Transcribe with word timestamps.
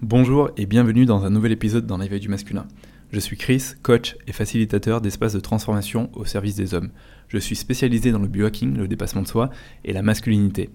Bonjour 0.00 0.52
et 0.56 0.66
bienvenue 0.66 1.06
dans 1.06 1.24
un 1.24 1.30
nouvel 1.30 1.50
épisode 1.50 1.84
dans 1.84 1.98
l'éveil 1.98 2.20
du 2.20 2.28
masculin. 2.28 2.68
Je 3.10 3.18
suis 3.18 3.36
Chris, 3.36 3.72
coach 3.82 4.16
et 4.28 4.32
facilitateur 4.32 5.00
d'espaces 5.00 5.32
de 5.32 5.40
transformation 5.40 6.08
au 6.12 6.24
service 6.24 6.54
des 6.54 6.72
hommes. 6.72 6.90
Je 7.26 7.36
suis 7.36 7.56
spécialisé 7.56 8.12
dans 8.12 8.20
le 8.20 8.28
biohacking, 8.28 8.76
le 8.76 8.86
dépassement 8.86 9.22
de 9.22 9.26
soi 9.26 9.50
et 9.84 9.92
la 9.92 10.02
masculinité. 10.02 10.70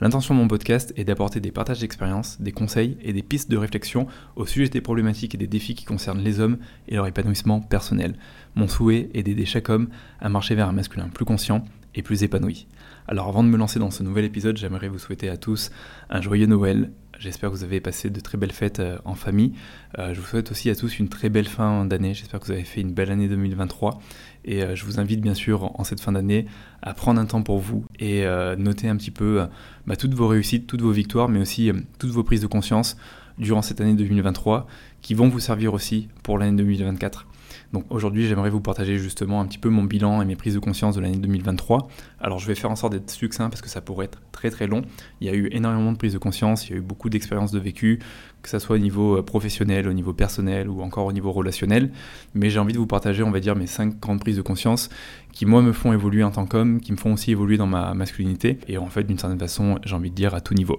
L'intention 0.00 0.32
de 0.32 0.38
mon 0.38 0.46
podcast 0.46 0.92
est 0.96 1.02
d'apporter 1.02 1.40
des 1.40 1.50
partages 1.50 1.80
d'expériences, 1.80 2.40
des 2.40 2.52
conseils 2.52 2.96
et 3.02 3.12
des 3.12 3.24
pistes 3.24 3.50
de 3.50 3.56
réflexion 3.56 4.06
au 4.36 4.46
sujet 4.46 4.68
des 4.68 4.80
problématiques 4.80 5.34
et 5.34 5.38
des 5.38 5.48
défis 5.48 5.74
qui 5.74 5.84
concernent 5.84 6.22
les 6.22 6.38
hommes 6.38 6.58
et 6.86 6.94
leur 6.94 7.08
épanouissement 7.08 7.60
personnel. 7.60 8.14
Mon 8.54 8.68
souhait 8.68 9.10
est 9.12 9.24
d'aider 9.24 9.44
chaque 9.44 9.70
homme 9.70 9.88
à 10.20 10.28
marcher 10.28 10.54
vers 10.54 10.68
un 10.68 10.72
masculin 10.72 11.08
plus 11.08 11.24
conscient 11.24 11.64
et 11.96 12.02
plus 12.02 12.22
épanoui. 12.22 12.68
Alors 13.08 13.26
avant 13.26 13.42
de 13.42 13.48
me 13.48 13.56
lancer 13.56 13.80
dans 13.80 13.90
ce 13.90 14.04
nouvel 14.04 14.24
épisode, 14.24 14.56
j'aimerais 14.56 14.88
vous 14.88 14.98
souhaiter 14.98 15.28
à 15.28 15.36
tous 15.36 15.72
un 16.10 16.20
joyeux 16.20 16.46
Noël, 16.46 16.92
J'espère 17.18 17.50
que 17.50 17.56
vous 17.56 17.64
avez 17.64 17.80
passé 17.80 18.10
de 18.10 18.20
très 18.20 18.38
belles 18.38 18.52
fêtes 18.52 18.78
euh, 18.78 18.96
en 19.04 19.16
famille. 19.16 19.52
Euh, 19.98 20.14
je 20.14 20.20
vous 20.20 20.26
souhaite 20.26 20.52
aussi 20.52 20.70
à 20.70 20.76
tous 20.76 21.00
une 21.00 21.08
très 21.08 21.28
belle 21.28 21.48
fin 21.48 21.84
d'année. 21.84 22.14
J'espère 22.14 22.38
que 22.38 22.46
vous 22.46 22.52
avez 22.52 22.62
fait 22.62 22.80
une 22.80 22.92
belle 22.92 23.10
année 23.10 23.26
2023. 23.26 24.00
Et 24.44 24.62
euh, 24.62 24.76
je 24.76 24.84
vous 24.84 25.00
invite 25.00 25.20
bien 25.20 25.34
sûr 25.34 25.72
en 25.80 25.82
cette 25.82 26.00
fin 26.00 26.12
d'année 26.12 26.46
à 26.80 26.94
prendre 26.94 27.20
un 27.20 27.26
temps 27.26 27.42
pour 27.42 27.58
vous 27.58 27.84
et 27.98 28.24
noter 28.56 28.88
un 28.88 28.96
petit 28.96 29.10
peu 29.10 29.44
bah, 29.86 29.96
toutes 29.96 30.14
vos 30.14 30.28
réussites, 30.28 30.68
toutes 30.68 30.80
vos 30.80 30.92
victoires, 30.92 31.28
mais 31.28 31.40
aussi 31.40 31.72
toutes 31.98 32.10
vos 32.10 32.22
prises 32.22 32.40
de 32.40 32.46
conscience 32.46 32.96
durant 33.36 33.62
cette 33.62 33.80
année 33.80 33.94
2023 33.94 34.68
qui 35.02 35.14
vont 35.14 35.28
vous 35.28 35.40
servir 35.40 35.74
aussi 35.74 36.08
pour 36.22 36.38
l'année 36.38 36.56
2024. 36.56 37.26
Donc 37.72 37.84
aujourd'hui, 37.90 38.26
j'aimerais 38.26 38.48
vous 38.48 38.60
partager 38.60 38.98
justement 38.98 39.40
un 39.40 39.46
petit 39.46 39.58
peu 39.58 39.68
mon 39.68 39.84
bilan 39.84 40.22
et 40.22 40.24
mes 40.24 40.36
prises 40.36 40.54
de 40.54 40.58
conscience 40.58 40.94
de 40.94 41.00
l'année 41.00 41.18
2023. 41.18 41.88
Alors 42.18 42.38
je 42.38 42.46
vais 42.46 42.54
faire 42.54 42.70
en 42.70 42.76
sorte 42.76 42.94
d'être 42.94 43.10
succinct 43.10 43.50
parce 43.50 43.60
que 43.60 43.68
ça 43.68 43.82
pourrait 43.82 44.06
être 44.06 44.20
très 44.32 44.50
très 44.50 44.66
long. 44.66 44.82
Il 45.20 45.26
y 45.26 45.30
a 45.30 45.34
eu 45.34 45.48
énormément 45.52 45.92
de 45.92 45.98
prises 45.98 46.14
de 46.14 46.18
conscience, 46.18 46.66
il 46.66 46.72
y 46.72 46.74
a 46.74 46.78
eu 46.78 46.82
beaucoup 46.82 47.10
d'expériences 47.10 47.52
de 47.52 47.58
vécu, 47.58 47.98
que 48.42 48.48
ce 48.48 48.58
soit 48.58 48.76
au 48.76 48.78
niveau 48.78 49.18
euh, 49.18 49.22
professionnel, 49.22 49.86
au 49.86 49.92
niveau 49.92 50.14
personnel 50.14 50.68
ou 50.68 50.80
encore 50.80 51.04
au 51.04 51.12
niveau 51.12 51.30
relationnel. 51.30 51.90
Mais 52.34 52.48
j'ai 52.48 52.58
envie 52.58 52.72
de 52.72 52.78
vous 52.78 52.86
partager, 52.86 53.22
on 53.22 53.30
va 53.30 53.40
dire, 53.40 53.54
mes 53.54 53.66
cinq 53.66 54.00
grandes 54.00 54.20
prises 54.20 54.36
de 54.36 54.42
conscience 54.42 54.88
qui 55.32 55.44
moi 55.44 55.60
me 55.60 55.72
font 55.72 55.92
évoluer 55.92 56.24
en 56.24 56.30
tant 56.30 56.46
qu'homme, 56.46 56.80
qui 56.80 56.92
me 56.92 56.96
font 56.96 57.12
aussi 57.12 57.32
évoluer 57.32 57.58
dans 57.58 57.66
ma 57.66 57.92
masculinité 57.92 58.58
et 58.66 58.78
en 58.78 58.88
fait 58.88 59.04
d'une 59.04 59.18
certaine 59.18 59.38
façon, 59.38 59.78
j'ai 59.84 59.94
envie 59.94 60.10
de 60.10 60.14
dire 60.14 60.34
à 60.34 60.40
tout 60.40 60.54
niveau. 60.54 60.78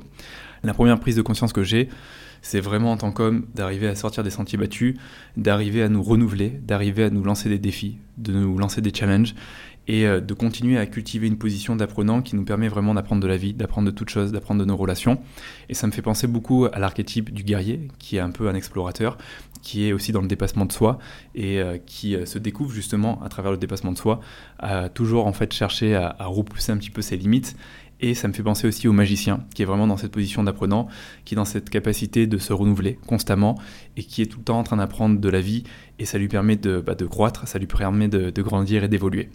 La 0.64 0.74
première 0.74 1.00
prise 1.00 1.16
de 1.16 1.22
conscience 1.22 1.54
que 1.54 1.64
j'ai, 1.64 1.88
c'est 2.42 2.60
vraiment 2.60 2.92
en 2.92 2.98
tant 2.98 3.12
qu'homme 3.12 3.46
d'arriver 3.56 3.88
à 3.88 3.96
sortir 3.96 4.24
des 4.24 4.30
sentiers 4.30 4.58
battus, 4.58 4.96
d'arriver 5.38 5.84
à 5.84 5.90
nous 5.90 6.04
renouveler, 6.04 6.50
d'arriver 6.50 7.06
à 7.06 7.10
nous 7.10 7.24
lancer 7.24 7.50
des 7.50 7.60
défis, 7.60 7.98
de 8.18 8.34
nous 8.34 8.58
lancer 8.58 8.82
des 8.82 8.94
challenges 8.94 9.36
et 9.90 10.06
euh, 10.06 10.22
de 10.22 10.34
continuer 10.34 10.78
à 10.78 10.86
cultiver 10.86 11.28
une 11.28 11.38
position 11.38 11.76
d'apprenant 11.76 12.22
qui 12.22 12.36
nous 12.36 12.46
permet 12.46 12.68
vraiment 12.68 12.94
d'apprendre 12.94 13.22
de 13.22 13.28
la 13.28 13.38
vie, 13.38 13.54
d'apprendre 13.54 13.88
de 13.88 13.92
toutes 13.92 14.10
choses, 14.10 14.32
d'apprendre 14.32 14.60
de 14.62 14.66
nos 14.66 14.78
relations. 14.78 15.20
Et 15.68 15.74
ça 15.74 15.88
me 15.88 15.92
fait 15.92 16.04
penser 16.04 16.28
beaucoup 16.28 16.68
à 16.72 16.78
l'archétype 16.78 17.34
du 17.34 17.44
guerrier, 17.44 17.88
qui 17.98 18.18
est 18.18 18.20
un 18.20 18.30
peu 18.30 18.48
un 18.50 18.54
explorateur, 18.54 19.18
qui 19.64 19.88
est 19.88 19.92
aussi 19.92 20.12
dans 20.12 20.22
le 20.22 20.28
dépassement 20.28 20.66
de 20.66 20.72
soi 20.72 21.00
et 21.34 21.60
euh, 21.60 21.78
qui 21.84 22.16
euh, 22.16 22.26
se 22.26 22.38
découvre 22.38 22.72
justement 22.72 23.22
à 23.24 23.30
travers 23.30 23.52
le 23.52 23.58
dépassement 23.58 23.92
de 23.92 23.98
soi, 23.98 24.22
à 24.60 24.90
toujours 24.90 25.26
en 25.26 25.34
fait 25.34 25.52
chercher 25.54 25.96
à, 25.96 26.16
à 26.20 26.28
repousser 26.28 26.72
un 26.72 26.78
petit 26.78 26.92
peu 26.92 27.02
ses 27.02 27.18
limites 27.18 27.58
et 28.02 28.14
ça 28.14 28.28
me 28.28 28.34
fait 28.34 28.44
penser 28.44 28.68
aussi 28.68 28.88
au 28.88 28.94
magicien, 28.94 29.46
qui 29.54 29.62
est 29.62 29.66
vraiment 29.66 29.88
dans 29.88 29.98
cette 29.98 30.12
position 30.12 30.44
d'apprenant, 30.44 30.88
qui 31.26 31.36
est 31.36 31.38
dans 31.38 31.46
cette 31.46 31.70
capacité 31.70 32.28
de 32.28 32.38
se 32.38 32.54
renouveler 32.54 33.00
constamment, 33.08 33.58
et 33.98 34.04
qui 34.04 34.22
est 34.22 34.26
tout 34.26 34.40
le 34.40 34.46
temps 34.46 34.60
en 34.60 34.64
train 34.64 34.78
d'apprendre 34.78 35.20
de 35.20 35.30
la 35.30 35.42
vie, 35.42 35.64
et 36.00 36.06
ça 36.06 36.18
lui 36.18 36.28
permet 36.28 36.56
de, 36.56 36.80
bah, 36.80 36.96
croître, 37.10 37.48
ça 37.48 37.60
lui 37.60 37.68
permet 37.68 38.08
de, 38.08 38.42
grandir 38.42 38.84
et 38.84 38.88
d'évoluer. 38.88 39.30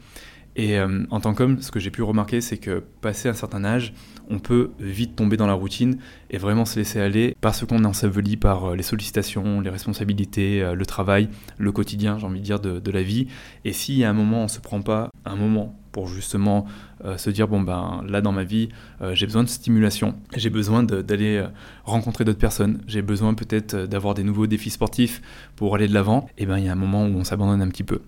Et 0.57 0.79
euh, 0.79 1.05
en 1.11 1.21
tant 1.21 1.35
qu'homme, 1.35 1.61
ce 1.61 1.73
que 1.73 1.81
j'ai 1.81 1.91
pu 1.91 2.03
remarquer, 2.03 2.41
c'est 2.41 2.59
que 2.59 2.85
passé 3.01 3.29
un 3.29 3.35
certain 3.35 3.65
âge, 3.65 3.93
on 4.31 4.39
peut 4.39 4.71
vite 4.79 5.17
tomber 5.17 5.37
dans 5.37 5.49
la 5.49 5.53
routine 5.53 5.99
et 6.31 6.39
vraiment 6.39 6.65
se 6.65 6.79
laisser 6.79 7.01
aller 7.01 7.37
parce 7.41 7.67
qu'on 7.67 7.83
est 7.83 7.87
enseveli 7.87 8.37
par 8.37 8.67
euh, 8.67 8.77
les 8.77 8.85
sollicitations, 8.85 9.61
les 9.61 9.69
responsabilités, 9.69 10.63
euh, 10.63 10.75
le 10.75 10.87
travail, 10.87 11.29
le 11.59 11.73
quotidien, 11.73 12.19
j'ai 12.19 12.27
envie 12.27 12.39
de 12.39 12.45
dire, 12.45 12.61
de, 12.61 12.79
de 12.79 12.91
la 12.93 13.03
vie. 13.03 13.27
Et 13.65 13.73
si 13.73 14.05
à 14.05 14.11
un 14.11 14.13
moment 14.13 14.45
on 14.45 14.49
se 14.49 14.61
prend 14.61 14.81
pas 14.81 15.11
un 15.25 15.35
moment 15.35 15.77
pour 15.95 16.09
justement 16.09 16.67
euh, 17.05 17.17
se 17.17 17.31
dire 17.31 17.47
bon 17.47 17.61
ben 17.61 18.05
là 18.09 18.21
dans 18.21 18.33
ma 18.33 18.43
vie 18.43 18.69
euh, 19.01 19.15
j'ai 19.15 19.27
besoin 19.27 19.45
de 19.45 19.49
stimulation, 19.49 20.17
j'ai 20.37 20.51
besoin 20.51 20.83
d'aller 20.83 21.37
euh, 21.37 21.47
rencontrer 21.85 22.25
d'autres 22.25 22.41
personnes, 22.41 22.83
j'ai 22.89 23.01
besoin 23.01 23.33
peut-être 23.33 23.77
d'avoir 23.87 24.15
des 24.15 24.25
nouveaux 24.25 24.49
défis 24.49 24.71
sportifs 24.71 25.23
pour 25.55 25.77
aller 25.77 25.87
de 25.87 25.95
l'avant, 25.95 26.29
et 26.37 26.47
ben 26.47 26.59
il 26.59 26.65
y 26.65 26.69
a 26.69 26.73
un 26.73 26.83
moment 26.87 27.07
où 27.07 27.17
on 27.17 27.25
s'abandonne 27.25 27.63
un 27.63 27.69
petit 27.69 27.85
peu. 27.85 28.01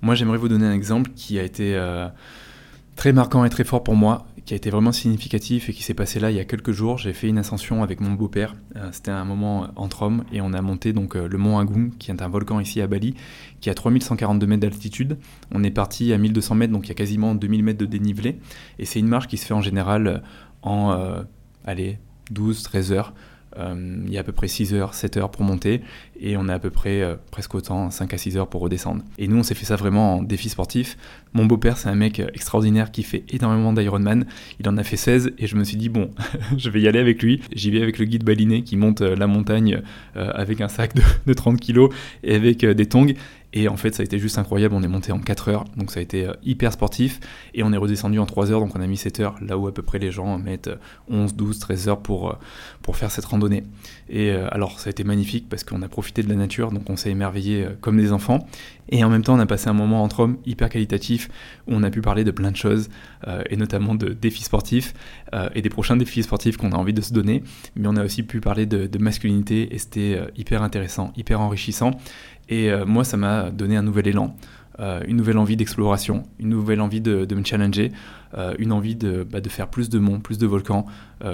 Moi 0.00 0.14
j'aimerais 0.14 0.38
vous 0.38 0.48
donner 0.48 0.66
un 0.66 0.72
exemple 0.72 1.10
qui 1.16 1.38
a 1.40 1.42
été 1.42 1.76
très 2.96 3.12
marquant 3.12 3.44
et 3.44 3.50
très 3.50 3.64
fort 3.64 3.82
pour 3.82 3.96
moi, 3.96 4.26
qui 4.44 4.52
a 4.52 4.56
été 4.56 4.68
vraiment 4.70 4.92
significatif 4.92 5.68
et 5.68 5.72
qui 5.72 5.82
s'est 5.82 5.94
passé 5.94 6.20
là 6.20 6.30
il 6.30 6.36
y 6.36 6.40
a 6.40 6.44
quelques 6.44 6.72
jours. 6.72 6.98
J'ai 6.98 7.12
fait 7.12 7.28
une 7.28 7.38
ascension 7.38 7.82
avec 7.82 8.00
mon 8.00 8.12
beau-père. 8.12 8.54
Euh, 8.76 8.90
c'était 8.92 9.10
un 9.10 9.24
moment 9.24 9.68
entre 9.76 10.02
hommes 10.02 10.24
et 10.32 10.40
on 10.40 10.52
a 10.52 10.60
monté 10.60 10.92
donc 10.92 11.16
euh, 11.16 11.26
le 11.26 11.38
mont 11.38 11.58
Agung, 11.58 11.90
qui 11.98 12.10
est 12.10 12.22
un 12.22 12.28
volcan 12.28 12.60
ici 12.60 12.80
à 12.80 12.86
Bali, 12.86 13.14
qui 13.60 13.70
a 13.70 13.74
3142 13.74 14.46
mètres 14.46 14.60
d'altitude. 14.60 15.18
On 15.52 15.64
est 15.64 15.70
parti 15.70 16.12
à 16.12 16.18
1200 16.18 16.54
mètres, 16.56 16.72
donc 16.72 16.86
il 16.86 16.88
y 16.88 16.92
a 16.92 16.94
quasiment 16.94 17.34
2000 17.34 17.64
mètres 17.64 17.78
de 17.78 17.86
dénivelé. 17.86 18.38
Et 18.78 18.84
c'est 18.84 18.98
une 18.98 19.08
marche 19.08 19.28
qui 19.28 19.38
se 19.38 19.46
fait 19.46 19.54
en 19.54 19.62
général 19.62 20.22
en, 20.62 20.92
euh, 20.92 21.22
allez, 21.64 21.98
12-13 22.32 22.92
heures. 22.92 23.14
Euh, 23.58 24.02
il 24.04 24.12
y 24.12 24.16
a 24.16 24.20
à 24.20 24.24
peu 24.24 24.32
près 24.32 24.48
6 24.48 24.74
heures, 24.74 24.94
7 24.94 25.16
heures 25.16 25.30
pour 25.30 25.42
monter 25.42 25.82
et 26.20 26.36
on 26.36 26.48
a 26.48 26.54
à 26.54 26.58
peu 26.58 26.70
près 26.70 27.02
euh, 27.02 27.16
presque 27.30 27.54
autant, 27.54 27.90
5 27.90 28.14
à 28.14 28.18
6 28.18 28.36
heures 28.36 28.48
pour 28.48 28.60
redescendre. 28.60 29.02
Et 29.18 29.28
nous, 29.28 29.36
on 29.36 29.42
s'est 29.42 29.54
fait 29.54 29.64
ça 29.64 29.76
vraiment 29.76 30.16
en 30.16 30.22
défi 30.22 30.48
sportif. 30.48 30.96
Mon 31.32 31.46
beau-père, 31.46 31.76
c'est 31.76 31.88
un 31.88 31.94
mec 31.94 32.20
extraordinaire 32.20 32.92
qui 32.92 33.02
fait 33.02 33.24
énormément 33.30 33.72
d'Ironman. 33.72 34.26
Il 34.60 34.68
en 34.68 34.76
a 34.76 34.84
fait 34.84 34.96
16 34.96 35.32
et 35.38 35.46
je 35.46 35.56
me 35.56 35.64
suis 35.64 35.76
dit, 35.76 35.88
bon, 35.88 36.10
je 36.56 36.70
vais 36.70 36.80
y 36.80 36.88
aller 36.88 37.00
avec 37.00 37.22
lui. 37.22 37.40
J'y 37.52 37.70
vais 37.70 37.82
avec 37.82 37.98
le 37.98 38.04
guide 38.04 38.24
baliné 38.24 38.62
qui 38.62 38.76
monte 38.76 39.00
euh, 39.00 39.16
la 39.16 39.26
montagne 39.26 39.82
avec 40.14 40.60
un 40.60 40.68
sac 40.68 40.94
de, 40.94 41.02
de 41.26 41.34
30 41.34 41.58
kilos 41.58 41.92
et 42.22 42.34
avec 42.34 42.64
des 42.64 42.86
tongs. 42.86 43.14
Et 43.56 43.68
en 43.68 43.76
fait, 43.76 43.94
ça 43.94 44.02
a 44.02 44.04
été 44.04 44.18
juste 44.18 44.36
incroyable. 44.36 44.74
On 44.74 44.82
est 44.82 44.88
monté 44.88 45.12
en 45.12 45.20
4 45.20 45.48
heures, 45.48 45.64
donc 45.76 45.92
ça 45.92 46.00
a 46.00 46.02
été 46.02 46.26
euh, 46.26 46.32
hyper 46.42 46.72
sportif. 46.72 47.20
Et 47.54 47.62
on 47.62 47.72
est 47.72 47.76
redescendu 47.76 48.18
en 48.18 48.26
3 48.26 48.50
heures, 48.50 48.58
donc 48.58 48.74
on 48.74 48.80
a 48.80 48.86
mis 48.86 48.96
7 48.96 49.20
heures, 49.20 49.36
là 49.40 49.56
où 49.56 49.68
à 49.68 49.72
peu 49.72 49.82
près 49.82 50.00
les 50.00 50.10
gens 50.10 50.38
mettent 50.38 50.70
11, 51.08 51.34
12, 51.36 51.60
13 51.60 51.88
heures 51.88 52.00
pour, 52.00 52.30
euh, 52.30 52.34
pour 52.82 52.96
faire 52.96 53.12
cette 53.12 53.24
randonnée. 53.24 53.62
Et 54.08 54.32
euh, 54.32 54.48
alors, 54.50 54.80
ça 54.80 54.88
a 54.88 54.90
été 54.90 55.04
magnifique 55.04 55.48
parce 55.48 55.62
qu'on 55.62 55.82
a 55.82 55.88
profité 55.88 56.03
de 56.12 56.28
la 56.28 56.34
nature, 56.34 56.70
donc 56.70 56.88
on 56.90 56.96
s'est 56.96 57.10
émerveillé 57.10 57.66
comme 57.80 57.96
des 57.96 58.12
enfants. 58.12 58.46
Et 58.90 59.02
en 59.02 59.08
même 59.08 59.22
temps, 59.22 59.34
on 59.34 59.38
a 59.38 59.46
passé 59.46 59.68
un 59.68 59.72
moment 59.72 60.02
entre 60.02 60.20
hommes 60.20 60.36
hyper 60.44 60.68
qualitatif 60.68 61.30
où 61.66 61.72
on 61.74 61.82
a 61.82 61.90
pu 61.90 62.02
parler 62.02 62.22
de 62.22 62.30
plein 62.30 62.50
de 62.50 62.56
choses, 62.56 62.90
et 63.48 63.56
notamment 63.56 63.94
de 63.94 64.12
défis 64.12 64.42
sportifs 64.42 64.92
et 65.54 65.62
des 65.62 65.70
prochains 65.70 65.96
défis 65.96 66.22
sportifs 66.22 66.58
qu'on 66.58 66.72
a 66.72 66.76
envie 66.76 66.92
de 66.92 67.00
se 67.00 67.14
donner. 67.14 67.42
Mais 67.76 67.88
on 67.88 67.96
a 67.96 68.04
aussi 68.04 68.22
pu 68.22 68.40
parler 68.40 68.66
de, 68.66 68.98
masculinité 68.98 69.74
et 69.74 69.78
c'était 69.78 70.20
hyper 70.36 70.62
intéressant, 70.62 71.12
hyper 71.16 71.40
enrichissant. 71.40 71.92
Et 72.48 72.70
euh, 72.70 72.84
moi, 72.84 73.04
ça 73.04 73.16
m'a 73.16 73.50
donné 73.50 73.76
un 73.76 73.82
nouvel 73.82 74.08
élan, 74.08 74.36
euh, 74.80 75.00
une 75.06 75.16
nouvelle 75.16 75.38
envie 75.38 75.56
d'exploration, 75.56 76.24
une 76.38 76.50
nouvelle 76.50 76.80
envie 76.80 77.00
de, 77.00 77.26
me 77.34 77.44
challenger, 77.44 77.92
euh, 78.36 78.54
une 78.58 78.72
envie 78.72 78.96
bah, 78.96 79.40
de, 79.40 79.48
faire 79.48 79.68
plus 79.68 79.88
de 79.88 79.98
monts, 79.98 80.20
plus 80.20 80.38
de 80.38 80.46
volcans, 80.46 80.86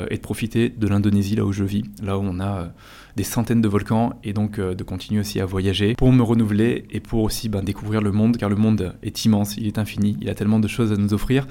et 0.08 0.16
de 0.16 0.20
profiter 0.20 0.68
de 0.68 0.86
l'Indonésie, 0.86 1.34
là 1.34 1.44
où 1.44 1.52
je 1.52 1.64
vis, 1.64 1.82
là 2.00 2.16
où 2.16 2.22
on 2.22 2.38
a 2.38 2.72
des 3.16 3.24
centaines 3.24 3.60
de 3.60 3.68
volcans, 3.68 4.18
et 4.24 4.32
donc 4.32 4.60
de 4.60 4.82
continuer 4.84 5.20
aussi 5.20 5.40
à 5.40 5.46
voyager 5.46 5.94
pour 5.94 6.12
me 6.12 6.22
renouveler 6.22 6.86
et 6.90 7.00
pour 7.00 7.22
aussi 7.22 7.48
bah, 7.48 7.62
découvrir 7.62 8.00
le 8.00 8.12
monde, 8.12 8.36
car 8.36 8.48
le 8.48 8.56
monde 8.56 8.94
est 9.02 9.24
immense, 9.24 9.56
il 9.56 9.66
est 9.66 9.78
infini, 9.78 10.16
il 10.20 10.28
a 10.28 10.34
tellement 10.34 10.60
de 10.60 10.68
choses 10.68 10.92
à 10.92 10.96
nous 10.96 11.12
offrir, 11.14 11.46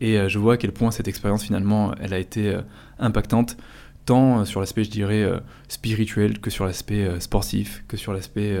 et 0.00 0.18
je 0.28 0.38
vois 0.38 0.54
à 0.54 0.56
quel 0.56 0.72
point 0.72 0.90
cette 0.90 1.08
expérience 1.08 1.44
finalement, 1.44 1.94
elle 2.00 2.14
a 2.14 2.18
été 2.18 2.58
impactante 2.98 3.56
tant 4.04 4.40
euh, 4.40 4.44
sur 4.44 4.60
l'aspect, 4.60 4.84
je 4.84 4.90
dirais, 4.90 5.22
euh, 5.22 5.38
spirituel 5.68 6.38
que 6.40 6.50
sur 6.50 6.66
l'aspect 6.66 7.04
euh, 7.04 7.20
sportif, 7.20 7.84
que 7.88 7.96
sur 7.96 8.12
l'aspect 8.12 8.58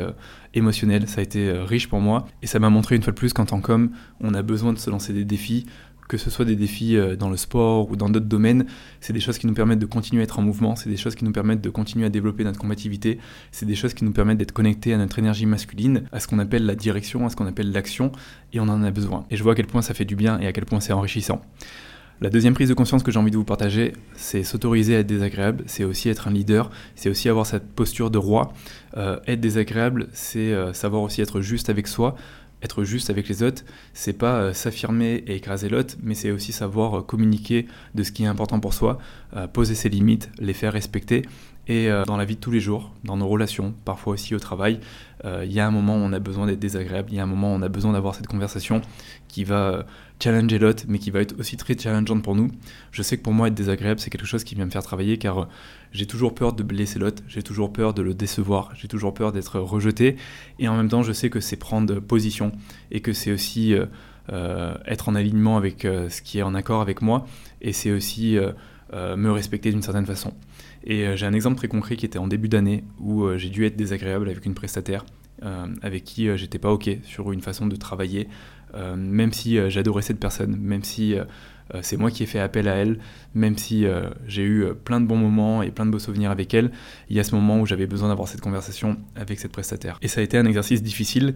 émotionnel. 0.54 1.08
Ça 1.08 1.20
a 1.20 1.24
été 1.24 1.50
riche 1.52 1.88
pour 1.88 2.00
moi 2.00 2.26
et 2.42 2.46
ça 2.46 2.58
m'a 2.58 2.70
montré 2.70 2.96
une 2.96 3.02
fois 3.02 3.12
de 3.12 3.18
plus 3.18 3.32
qu'en 3.32 3.46
tant 3.46 3.60
qu'homme, 3.60 3.90
on 4.20 4.34
a 4.34 4.42
besoin 4.42 4.72
de 4.72 4.78
se 4.78 4.90
lancer 4.90 5.12
des 5.12 5.24
défis, 5.24 5.66
que 6.08 6.16
ce 6.16 6.30
soit 6.30 6.44
des 6.44 6.56
défis 6.56 6.96
dans 7.18 7.30
le 7.30 7.36
sport 7.36 7.90
ou 7.90 7.96
dans 7.96 8.08
d'autres 8.08 8.26
domaines, 8.26 8.66
c'est 9.00 9.12
des 9.12 9.20
choses 9.20 9.38
qui 9.38 9.46
nous 9.46 9.54
permettent 9.54 9.78
de 9.78 9.86
continuer 9.86 10.22
à 10.22 10.24
être 10.24 10.38
en 10.38 10.42
mouvement, 10.42 10.76
c'est 10.76 10.90
des 10.90 10.96
choses 10.96 11.14
qui 11.14 11.24
nous 11.24 11.32
permettent 11.32 11.60
de 11.60 11.70
continuer 11.70 12.06
à 12.06 12.10
développer 12.10 12.44
notre 12.44 12.58
combativité, 12.58 13.18
c'est 13.52 13.66
des 13.66 13.74
choses 13.74 13.94
qui 13.94 14.04
nous 14.04 14.12
permettent 14.12 14.38
d'être 14.38 14.52
connectés 14.52 14.92
à 14.92 14.98
notre 14.98 15.18
énergie 15.18 15.46
masculine, 15.46 16.04
à 16.12 16.20
ce 16.20 16.28
qu'on 16.28 16.38
appelle 16.38 16.66
la 16.66 16.74
direction, 16.74 17.26
à 17.26 17.30
ce 17.30 17.36
qu'on 17.36 17.46
appelle 17.46 17.72
l'action, 17.72 18.12
et 18.52 18.60
on 18.60 18.68
en 18.68 18.82
a 18.82 18.90
besoin. 18.90 19.26
Et 19.30 19.36
je 19.36 19.42
vois 19.42 19.52
à 19.52 19.54
quel 19.54 19.66
point 19.66 19.82
ça 19.82 19.94
fait 19.94 20.04
du 20.04 20.16
bien 20.16 20.38
et 20.40 20.46
à 20.46 20.52
quel 20.52 20.64
point 20.64 20.80
c'est 20.80 20.92
enrichissant. 20.92 21.40
La 22.20 22.30
deuxième 22.30 22.54
prise 22.54 22.68
de 22.68 22.74
conscience 22.74 23.02
que 23.02 23.10
j'ai 23.10 23.18
envie 23.18 23.32
de 23.32 23.36
vous 23.36 23.44
partager, 23.44 23.92
c'est 24.14 24.44
s'autoriser 24.44 24.94
à 24.94 25.00
être 25.00 25.06
désagréable, 25.06 25.64
c'est 25.66 25.82
aussi 25.82 26.08
être 26.08 26.28
un 26.28 26.30
leader, 26.30 26.70
c'est 26.94 27.10
aussi 27.10 27.28
avoir 27.28 27.44
cette 27.44 27.66
posture 27.66 28.10
de 28.10 28.18
roi. 28.18 28.52
Euh, 28.96 29.18
être 29.26 29.40
désagréable, 29.40 30.06
c'est 30.12 30.52
euh, 30.52 30.72
savoir 30.72 31.02
aussi 31.02 31.20
être 31.22 31.40
juste 31.40 31.70
avec 31.70 31.88
soi, 31.88 32.14
être 32.64 32.84
juste 32.84 33.10
avec 33.10 33.28
les 33.28 33.42
autres, 33.42 33.62
c'est 33.92 34.12
pas 34.14 34.36
euh, 34.36 34.52
s'affirmer 34.52 35.22
et 35.26 35.36
écraser 35.36 35.68
l'autre, 35.68 35.96
mais 36.02 36.14
c'est 36.14 36.30
aussi 36.30 36.52
savoir 36.52 37.04
communiquer 37.06 37.66
de 37.94 38.02
ce 38.02 38.10
qui 38.12 38.24
est 38.24 38.26
important 38.26 38.60
pour 38.60 38.74
soi, 38.74 38.98
poser 39.52 39.74
ses 39.74 39.88
limites, 39.88 40.30
les 40.38 40.52
faire 40.52 40.72
respecter 40.72 41.22
Et 41.66 41.90
euh, 41.90 42.04
dans 42.04 42.16
la 42.16 42.24
vie 42.24 42.34
de 42.34 42.40
tous 42.40 42.50
les 42.50 42.60
jours, 42.60 42.92
dans 43.04 43.16
nos 43.16 43.26
relations, 43.26 43.74
parfois 43.84 44.14
aussi 44.14 44.34
au 44.34 44.38
travail, 44.38 44.80
euh, 45.24 45.44
il 45.46 45.52
y 45.52 45.60
a 45.60 45.66
un 45.66 45.70
moment 45.70 45.96
où 45.96 46.00
on 46.00 46.12
a 46.12 46.18
besoin 46.18 46.46
d'être 46.46 46.58
désagréable, 46.58 47.08
il 47.10 47.16
y 47.16 47.20
a 47.20 47.22
un 47.22 47.26
moment 47.26 47.54
où 47.54 47.56
on 47.56 47.62
a 47.62 47.68
besoin 47.68 47.92
d'avoir 47.92 48.14
cette 48.14 48.26
conversation 48.26 48.82
qui 49.28 49.44
va 49.44 49.68
euh, 49.68 49.82
challenger 50.22 50.58
l'autre, 50.58 50.84
mais 50.88 50.98
qui 50.98 51.10
va 51.10 51.20
être 51.20 51.38
aussi 51.40 51.56
très 51.56 51.76
challengeante 51.78 52.22
pour 52.22 52.34
nous. 52.34 52.50
Je 52.92 53.02
sais 53.02 53.16
que 53.16 53.22
pour 53.22 53.32
moi, 53.32 53.48
être 53.48 53.54
désagréable, 53.54 53.98
c'est 53.98 54.10
quelque 54.10 54.26
chose 54.26 54.44
qui 54.44 54.54
vient 54.54 54.66
me 54.66 54.70
faire 54.70 54.82
travailler 54.82 55.16
car 55.16 55.48
j'ai 55.92 56.06
toujours 56.06 56.34
peur 56.34 56.52
de 56.52 56.62
blesser 56.62 56.98
l'autre, 56.98 57.22
j'ai 57.28 57.42
toujours 57.42 57.72
peur 57.72 57.94
de 57.94 58.02
le 58.02 58.12
décevoir, 58.12 58.70
j'ai 58.74 58.88
toujours 58.88 59.14
peur 59.14 59.32
d'être 59.32 59.58
rejeté. 59.58 60.16
Et 60.58 60.68
en 60.68 60.76
même 60.76 60.88
temps, 60.88 61.02
je 61.02 61.12
sais 61.12 61.30
que 61.30 61.40
c'est 61.40 61.56
prendre 61.56 61.98
position 62.00 62.52
et 62.90 63.00
que 63.00 63.12
c'est 63.14 63.32
aussi 63.32 63.74
être 64.86 65.08
en 65.08 65.14
alignement 65.14 65.56
avec 65.58 65.82
ce 65.82 66.22
qui 66.22 66.38
est 66.38 66.42
en 66.42 66.54
accord 66.54 66.80
avec 66.80 67.02
moi 67.02 67.26
et 67.60 67.74
c'est 67.74 67.90
aussi 67.90 68.38
me 68.94 69.30
respecter 69.30 69.70
d'une 69.70 69.82
certaine 69.82 70.06
façon. 70.06 70.32
Et 70.84 71.06
euh, 71.06 71.16
j'ai 71.16 71.26
un 71.26 71.32
exemple 71.32 71.56
très 71.56 71.68
concret 71.68 71.96
qui 71.96 72.06
était 72.06 72.18
en 72.18 72.28
début 72.28 72.48
d'année 72.48 72.84
où 73.00 73.24
euh, 73.24 73.38
j'ai 73.38 73.48
dû 73.48 73.64
être 73.64 73.76
désagréable 73.76 74.28
avec 74.28 74.44
une 74.44 74.54
prestataire 74.54 75.04
euh, 75.42 75.66
avec 75.82 76.04
qui 76.04 76.28
j'étais 76.36 76.58
pas 76.58 76.70
ok 76.70 76.90
sur 77.02 77.32
une 77.32 77.40
façon 77.40 77.66
de 77.66 77.76
travailler, 77.76 78.28
même 78.96 79.32
si 79.32 79.56
j'adorais 79.70 80.02
cette 80.02 80.18
personne, 80.18 80.56
même 80.56 80.82
si 80.82 81.14
c'est 81.80 81.96
moi 81.96 82.10
qui 82.10 82.24
ai 82.24 82.26
fait 82.26 82.40
appel 82.40 82.66
à 82.66 82.74
elle, 82.74 82.98
même 83.32 83.56
si 83.56 83.86
j'ai 84.26 84.42
eu 84.42 84.66
plein 84.84 85.00
de 85.00 85.06
bons 85.06 85.16
moments 85.16 85.62
et 85.62 85.70
plein 85.70 85.86
de 85.86 85.92
beaux 85.92 86.00
souvenirs 86.00 86.32
avec 86.32 86.52
elle, 86.54 86.72
il 87.08 87.14
y 87.14 87.20
a 87.20 87.24
ce 87.24 87.36
moment 87.36 87.60
où 87.60 87.66
j'avais 87.66 87.86
besoin 87.86 88.08
d'avoir 88.08 88.26
cette 88.26 88.40
conversation 88.40 88.96
avec 89.14 89.38
cette 89.38 89.52
prestataire. 89.52 89.96
Et 90.02 90.08
ça 90.08 90.22
a 90.22 90.24
été 90.24 90.38
un 90.38 90.44
exercice 90.44 90.82
difficile. 90.82 91.34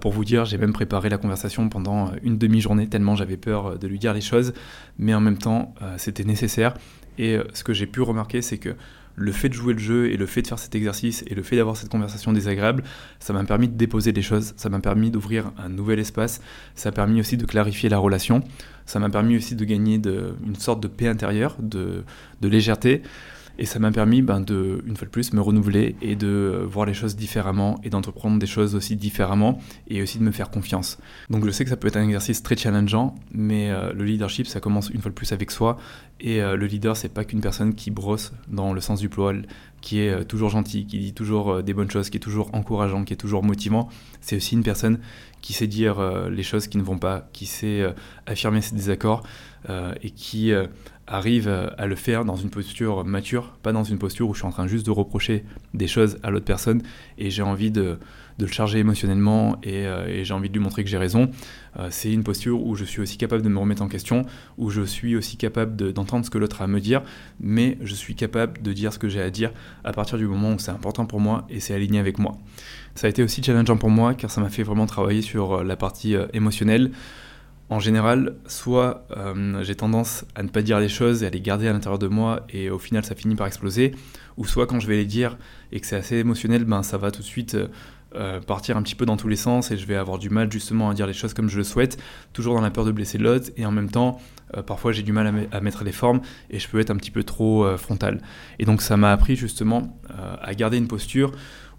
pour 0.00 0.10
vous 0.10 0.24
dire, 0.24 0.46
j'ai 0.46 0.58
même 0.58 0.72
préparé 0.72 1.08
la 1.08 1.18
conversation 1.18 1.68
pendant 1.68 2.10
une 2.24 2.38
demi-journée, 2.38 2.88
tellement 2.88 3.14
j'avais 3.14 3.36
peur 3.36 3.78
de 3.78 3.86
lui 3.86 4.00
dire 4.00 4.12
les 4.12 4.20
choses, 4.20 4.52
mais 4.98 5.14
en 5.14 5.20
même 5.20 5.38
temps, 5.38 5.76
c'était 5.96 6.24
nécessaire. 6.24 6.74
Et 7.20 7.36
euh, 7.36 7.44
ce 7.52 7.62
que 7.62 7.74
j'ai 7.74 7.86
pu 7.86 8.00
remarquer, 8.00 8.40
c'est 8.40 8.56
que 8.56 8.70
le 9.14 9.32
fait 9.32 9.50
de 9.50 9.54
jouer 9.54 9.74
le 9.74 9.78
jeu 9.78 10.10
et 10.10 10.16
le 10.16 10.24
fait 10.24 10.40
de 10.40 10.46
faire 10.46 10.58
cet 10.58 10.74
exercice 10.74 11.22
et 11.26 11.34
le 11.34 11.42
fait 11.42 11.56
d'avoir 11.56 11.76
cette 11.76 11.90
conversation 11.90 12.32
désagréable, 12.32 12.82
ça 13.18 13.34
m'a 13.34 13.44
permis 13.44 13.68
de 13.68 13.76
déposer 13.76 14.12
des 14.12 14.22
choses, 14.22 14.54
ça 14.56 14.70
m'a 14.70 14.80
permis 14.80 15.10
d'ouvrir 15.10 15.52
un 15.58 15.68
nouvel 15.68 15.98
espace, 15.98 16.40
ça 16.74 16.88
a 16.88 16.92
permis 16.92 17.20
aussi 17.20 17.36
de 17.36 17.44
clarifier 17.44 17.90
la 17.90 17.98
relation, 17.98 18.42
ça 18.86 18.98
m'a 18.98 19.10
permis 19.10 19.36
aussi 19.36 19.54
de 19.54 19.64
gagner 19.66 20.00
une 20.46 20.56
sorte 20.56 20.82
de 20.82 20.88
paix 20.88 21.08
intérieure, 21.08 21.56
de 21.60 22.04
légèreté. 22.40 23.02
Et 23.58 23.66
ça 23.66 23.78
m'a 23.78 23.90
permis, 23.90 24.22
ben, 24.22 24.40
de, 24.40 24.82
une 24.86 24.96
fois 24.96 25.06
de 25.06 25.10
plus, 25.10 25.32
me 25.32 25.40
renouveler 25.40 25.96
et 26.00 26.16
de 26.16 26.64
voir 26.66 26.86
les 26.86 26.94
choses 26.94 27.16
différemment 27.16 27.78
et 27.84 27.90
d'entreprendre 27.90 28.38
des 28.38 28.46
choses 28.46 28.74
aussi 28.74 28.96
différemment 28.96 29.58
et 29.88 30.02
aussi 30.02 30.18
de 30.18 30.24
me 30.24 30.30
faire 30.30 30.50
confiance. 30.50 30.98
Donc 31.28 31.44
je 31.44 31.50
sais 31.50 31.64
que 31.64 31.70
ça 31.70 31.76
peut 31.76 31.88
être 31.88 31.96
un 31.96 32.04
exercice 32.04 32.42
très 32.42 32.56
challengeant, 32.56 33.14
mais 33.32 33.70
euh, 33.70 33.92
le 33.92 34.04
leadership, 34.04 34.46
ça 34.46 34.60
commence 34.60 34.88
une 34.90 35.00
fois 35.00 35.10
de 35.10 35.14
plus 35.14 35.32
avec 35.32 35.50
soi. 35.50 35.76
Et 36.20 36.42
euh, 36.42 36.56
le 36.56 36.66
leader, 36.66 36.96
c'est 36.96 37.08
pas 37.08 37.24
qu'une 37.24 37.40
personne 37.40 37.74
qui 37.74 37.90
brosse 37.90 38.32
dans 38.48 38.72
le 38.72 38.80
sens 38.80 39.00
du 39.00 39.08
poil, 39.08 39.46
qui 39.80 40.00
est 40.00 40.10
euh, 40.10 40.24
toujours 40.24 40.50
gentil, 40.50 40.86
qui 40.86 40.98
dit 40.98 41.14
toujours 41.14 41.62
des 41.62 41.74
bonnes 41.74 41.90
choses, 41.90 42.10
qui 42.10 42.16
est 42.16 42.20
toujours 42.20 42.50
encourageant, 42.54 43.04
qui 43.04 43.12
est 43.12 43.18
toujours 43.18 43.42
motivant. 43.42 43.88
C'est 44.20 44.36
aussi 44.36 44.54
une 44.54 44.62
personne 44.62 45.00
qui 45.40 45.54
sait 45.54 45.66
dire 45.66 45.98
les 46.30 46.42
choses 46.42 46.68
qui 46.68 46.76
ne 46.76 46.82
vont 46.82 46.98
pas, 46.98 47.26
qui 47.32 47.46
sait 47.46 47.82
affirmer 48.26 48.60
ses 48.60 48.74
désaccords 48.74 49.22
et 50.02 50.10
qui 50.10 50.52
arrive 51.10 51.48
à 51.76 51.86
le 51.86 51.96
faire 51.96 52.24
dans 52.24 52.36
une 52.36 52.50
posture 52.50 53.04
mature, 53.04 53.58
pas 53.62 53.72
dans 53.72 53.84
une 53.84 53.98
posture 53.98 54.28
où 54.28 54.34
je 54.34 54.38
suis 54.38 54.46
en 54.46 54.52
train 54.52 54.66
juste 54.66 54.86
de 54.86 54.90
reprocher 54.90 55.44
des 55.74 55.88
choses 55.88 56.18
à 56.22 56.30
l'autre 56.30 56.44
personne 56.44 56.82
et 57.18 57.30
j'ai 57.30 57.42
envie 57.42 57.70
de, 57.70 57.98
le 58.40 58.46
charger 58.46 58.78
émotionnellement 58.78 59.56
euh, 59.66 60.06
et, 60.06 60.24
j'ai 60.24 60.34
envie 60.34 60.48
de 60.48 60.54
lui 60.54 60.62
montrer 60.62 60.84
que 60.84 60.90
j'ai 60.90 60.98
raison. 60.98 61.30
Euh, 61.78 61.88
c'est 61.90 62.12
une 62.12 62.24
posture 62.24 62.64
où 62.64 62.74
je 62.74 62.84
suis 62.84 63.00
aussi 63.00 63.16
capable 63.16 63.42
de 63.42 63.48
me 63.48 63.58
remettre 63.58 63.82
en 63.82 63.88
question, 63.88 64.24
où 64.58 64.70
je 64.70 64.82
suis 64.82 65.16
aussi 65.16 65.36
capable 65.36 65.92
d'entendre 65.92 66.24
ce 66.24 66.30
que 66.30 66.38
l'autre 66.38 66.62
a 66.62 66.64
à 66.64 66.66
me 66.66 66.80
dire, 66.80 67.02
mais 67.40 67.78
je 67.82 67.94
suis 67.94 68.14
capable 68.14 68.62
de 68.62 68.72
dire 68.72 68.92
ce 68.92 68.98
que 68.98 69.08
j'ai 69.08 69.20
à 69.20 69.30
dire 69.30 69.52
à 69.84 69.92
partir 69.92 70.18
du 70.18 70.26
moment 70.26 70.52
où 70.52 70.58
c'est 70.58 70.70
important 70.70 71.06
pour 71.06 71.20
moi 71.20 71.46
et 71.50 71.60
c'est 71.60 71.74
aligné 71.74 71.98
avec 71.98 72.18
moi. 72.18 72.36
Ça 72.94 73.06
a 73.06 73.10
été 73.10 73.22
aussi 73.22 73.42
challengeant 73.42 73.76
pour 73.76 73.90
moi 73.90 74.14
car 74.14 74.30
ça 74.30 74.40
m'a 74.40 74.50
fait 74.50 74.62
vraiment 74.62 74.86
travailler 74.86 75.22
sur 75.22 75.52
euh, 75.58 75.64
la 75.64 75.76
partie 75.76 76.14
émotionnelle 76.32 76.90
en 77.70 77.78
général, 77.78 78.34
soit 78.46 79.06
euh, 79.16 79.62
j'ai 79.62 79.76
tendance 79.76 80.24
à 80.34 80.42
ne 80.42 80.48
pas 80.48 80.60
dire 80.60 80.80
les 80.80 80.88
choses 80.88 81.22
et 81.22 81.26
à 81.26 81.30
les 81.30 81.40
garder 81.40 81.68
à 81.68 81.72
l'intérieur 81.72 82.00
de 82.00 82.08
moi 82.08 82.44
et 82.50 82.68
au 82.68 82.80
final 82.80 83.04
ça 83.04 83.14
finit 83.14 83.36
par 83.36 83.46
exploser, 83.46 83.94
ou 84.36 84.44
soit 84.44 84.66
quand 84.66 84.80
je 84.80 84.88
vais 84.88 84.96
les 84.96 85.04
dire 85.04 85.38
et 85.70 85.78
que 85.78 85.86
c'est 85.86 85.96
assez 85.96 86.16
émotionnel, 86.16 86.64
ben 86.64 86.82
ça 86.82 86.98
va 86.98 87.12
tout 87.12 87.22
de 87.22 87.26
suite 87.26 87.56
euh, 88.16 88.40
partir 88.40 88.76
un 88.76 88.82
petit 88.82 88.96
peu 88.96 89.06
dans 89.06 89.16
tous 89.16 89.28
les 89.28 89.36
sens 89.36 89.70
et 89.70 89.76
je 89.76 89.86
vais 89.86 89.94
avoir 89.94 90.18
du 90.18 90.30
mal 90.30 90.50
justement 90.50 90.90
à 90.90 90.94
dire 90.94 91.06
les 91.06 91.12
choses 91.12 91.32
comme 91.32 91.48
je 91.48 91.58
le 91.58 91.64
souhaite, 91.64 91.96
toujours 92.32 92.56
dans 92.56 92.60
la 92.60 92.72
peur 92.72 92.84
de 92.84 92.90
blesser 92.90 93.18
l'autre 93.18 93.50
et 93.56 93.64
en 93.64 93.70
même 93.70 93.88
temps 93.88 94.20
euh, 94.56 94.64
parfois 94.64 94.90
j'ai 94.90 95.04
du 95.04 95.12
mal 95.12 95.46
à, 95.52 95.60
mettre 95.60 95.84
les 95.84 95.92
formes 95.92 96.22
et 96.50 96.58
je 96.58 96.68
peux 96.68 96.80
être 96.80 96.90
un 96.90 96.96
petit 96.96 97.12
peu 97.12 97.22
trop 97.22 97.76
frontal. 97.76 98.20
Et 98.58 98.64
donc 98.64 98.82
ça 98.82 98.96
m'a 98.96 99.12
appris 99.12 99.36
justement 99.36 99.96
à 100.42 100.54
garder 100.54 100.76
une 100.76 100.88
posture 100.88 101.30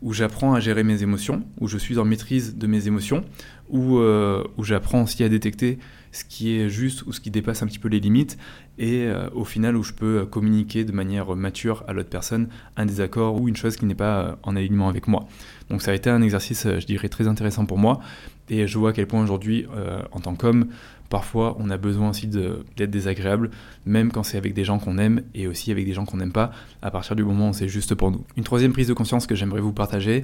où 0.01 0.13
j'apprends 0.13 0.53
à 0.53 0.59
gérer 0.59 0.83
mes 0.83 1.03
émotions, 1.03 1.43
où 1.59 1.67
je 1.67 1.77
suis 1.77 1.99
en 1.99 2.05
maîtrise 2.05 2.55
de 2.57 2.67
mes 2.67 2.87
émotions, 2.87 3.23
où, 3.69 3.99
euh, 3.99 4.43
où 4.57 4.63
j'apprends 4.63 5.03
aussi 5.03 5.23
à 5.23 5.29
détecter 5.29 5.77
ce 6.11 6.25
qui 6.25 6.57
est 6.57 6.69
juste 6.69 7.05
ou 7.05 7.13
ce 7.13 7.21
qui 7.21 7.31
dépasse 7.31 7.63
un 7.63 7.67
petit 7.67 7.79
peu 7.79 7.87
les 7.87 7.99
limites, 7.99 8.37
et 8.77 9.05
euh, 9.05 9.29
au 9.33 9.45
final 9.45 9.77
où 9.77 9.83
je 9.83 9.93
peux 9.93 10.25
communiquer 10.25 10.83
de 10.83 10.91
manière 10.91 11.35
mature 11.35 11.83
à 11.87 11.93
l'autre 11.93 12.09
personne 12.09 12.49
un 12.75 12.85
désaccord 12.85 13.39
ou 13.39 13.47
une 13.47 13.55
chose 13.55 13.77
qui 13.77 13.85
n'est 13.85 13.95
pas 13.95 14.21
euh, 14.21 14.35
en 14.43 14.55
alignement 14.55 14.89
avec 14.89 15.07
moi. 15.07 15.27
Donc 15.69 15.81
ça 15.81 15.91
a 15.91 15.93
été 15.93 16.09
un 16.09 16.21
exercice, 16.21 16.67
je 16.67 16.85
dirais, 16.85 17.07
très 17.07 17.27
intéressant 17.27 17.65
pour 17.65 17.77
moi, 17.77 18.01
et 18.49 18.67
je 18.67 18.77
vois 18.77 18.89
à 18.89 18.93
quel 18.93 19.07
point 19.07 19.23
aujourd'hui, 19.23 19.65
en 20.11 20.19
tant 20.19 20.35
qu'homme, 20.35 20.67
Parfois, 21.11 21.57
on 21.59 21.69
a 21.69 21.75
besoin 21.75 22.11
aussi 22.11 22.25
d'être 22.25 22.89
désagréable, 22.89 23.51
même 23.85 24.13
quand 24.13 24.23
c'est 24.23 24.37
avec 24.37 24.53
des 24.53 24.63
gens 24.63 24.79
qu'on 24.79 24.97
aime 24.97 25.23
et 25.35 25.45
aussi 25.45 25.69
avec 25.69 25.85
des 25.85 25.91
gens 25.91 26.05
qu'on 26.05 26.15
n'aime 26.15 26.31
pas, 26.31 26.51
à 26.81 26.89
partir 26.89 27.17
du 27.17 27.25
moment 27.25 27.49
où 27.49 27.53
c'est 27.53 27.67
juste 27.67 27.95
pour 27.95 28.11
nous. 28.11 28.23
Une 28.37 28.45
troisième 28.45 28.71
prise 28.71 28.87
de 28.87 28.93
conscience 28.93 29.27
que 29.27 29.35
j'aimerais 29.35 29.59
vous 29.59 29.73
partager, 29.73 30.23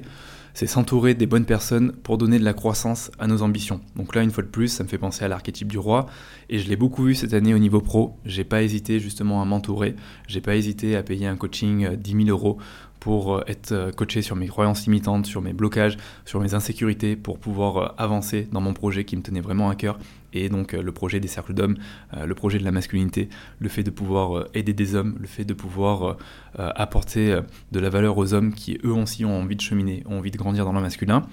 c'est 0.54 0.66
s'entourer 0.66 1.12
des 1.12 1.26
bonnes 1.26 1.44
personnes 1.44 1.92
pour 1.92 2.16
donner 2.16 2.38
de 2.38 2.44
la 2.44 2.54
croissance 2.54 3.10
à 3.18 3.26
nos 3.26 3.42
ambitions. 3.42 3.82
Donc 3.96 4.14
là, 4.14 4.22
une 4.22 4.30
fois 4.30 4.42
de 4.42 4.48
plus, 4.48 4.68
ça 4.68 4.82
me 4.82 4.88
fait 4.88 4.96
penser 4.96 5.26
à 5.26 5.28
l'archétype 5.28 5.68
du 5.68 5.76
roi, 5.76 6.06
et 6.48 6.58
je 6.58 6.70
l'ai 6.70 6.76
beaucoup 6.76 7.04
vu 7.04 7.14
cette 7.14 7.34
année 7.34 7.52
au 7.52 7.58
niveau 7.58 7.82
pro. 7.82 8.16
J'ai 8.24 8.44
pas 8.44 8.62
hésité 8.62 8.98
justement 8.98 9.42
à 9.42 9.44
m'entourer, 9.44 9.94
j'ai 10.26 10.40
pas 10.40 10.56
hésité 10.56 10.96
à 10.96 11.02
payer 11.02 11.26
un 11.26 11.36
coaching 11.36 11.96
10 11.96 12.14
euh, 12.14 12.24
000 12.24 12.30
euros 12.30 12.56
pour 12.98 13.36
euh, 13.36 13.42
être 13.46 13.72
euh, 13.72 13.92
coaché 13.92 14.22
sur 14.22 14.36
mes 14.36 14.48
croyances 14.48 14.84
limitantes, 14.86 15.26
sur 15.26 15.42
mes 15.42 15.52
blocages, 15.52 15.98
sur 16.24 16.40
mes 16.40 16.54
insécurités, 16.54 17.14
pour 17.14 17.38
pouvoir 17.38 17.94
avancer 17.98 18.48
dans 18.50 18.60
mon 18.60 18.72
projet 18.72 19.04
qui 19.04 19.16
me 19.16 19.22
tenait 19.22 19.40
vraiment 19.40 19.68
à 19.68 19.74
cœur. 19.74 19.98
Et 20.44 20.48
donc 20.48 20.72
le 20.72 20.92
projet 20.92 21.20
des 21.20 21.28
cercles 21.28 21.54
d'hommes, 21.54 21.76
le 22.14 22.34
projet 22.34 22.58
de 22.58 22.64
la 22.64 22.72
masculinité, 22.72 23.28
le 23.58 23.68
fait 23.68 23.82
de 23.82 23.90
pouvoir 23.90 24.46
aider 24.54 24.72
des 24.72 24.94
hommes, 24.94 25.16
le 25.20 25.26
fait 25.26 25.44
de 25.44 25.54
pouvoir 25.54 26.16
apporter 26.56 27.40
de 27.72 27.80
la 27.80 27.90
valeur 27.90 28.18
aux 28.18 28.34
hommes 28.34 28.52
qui 28.52 28.78
eux 28.84 28.92
aussi 28.92 29.24
ont 29.24 29.40
envie 29.40 29.56
de 29.56 29.60
cheminer, 29.60 30.02
ont 30.06 30.18
envie 30.18 30.30
de 30.30 30.38
grandir 30.38 30.64
dans 30.64 30.72
le 30.72 30.80
masculin. 30.80 31.26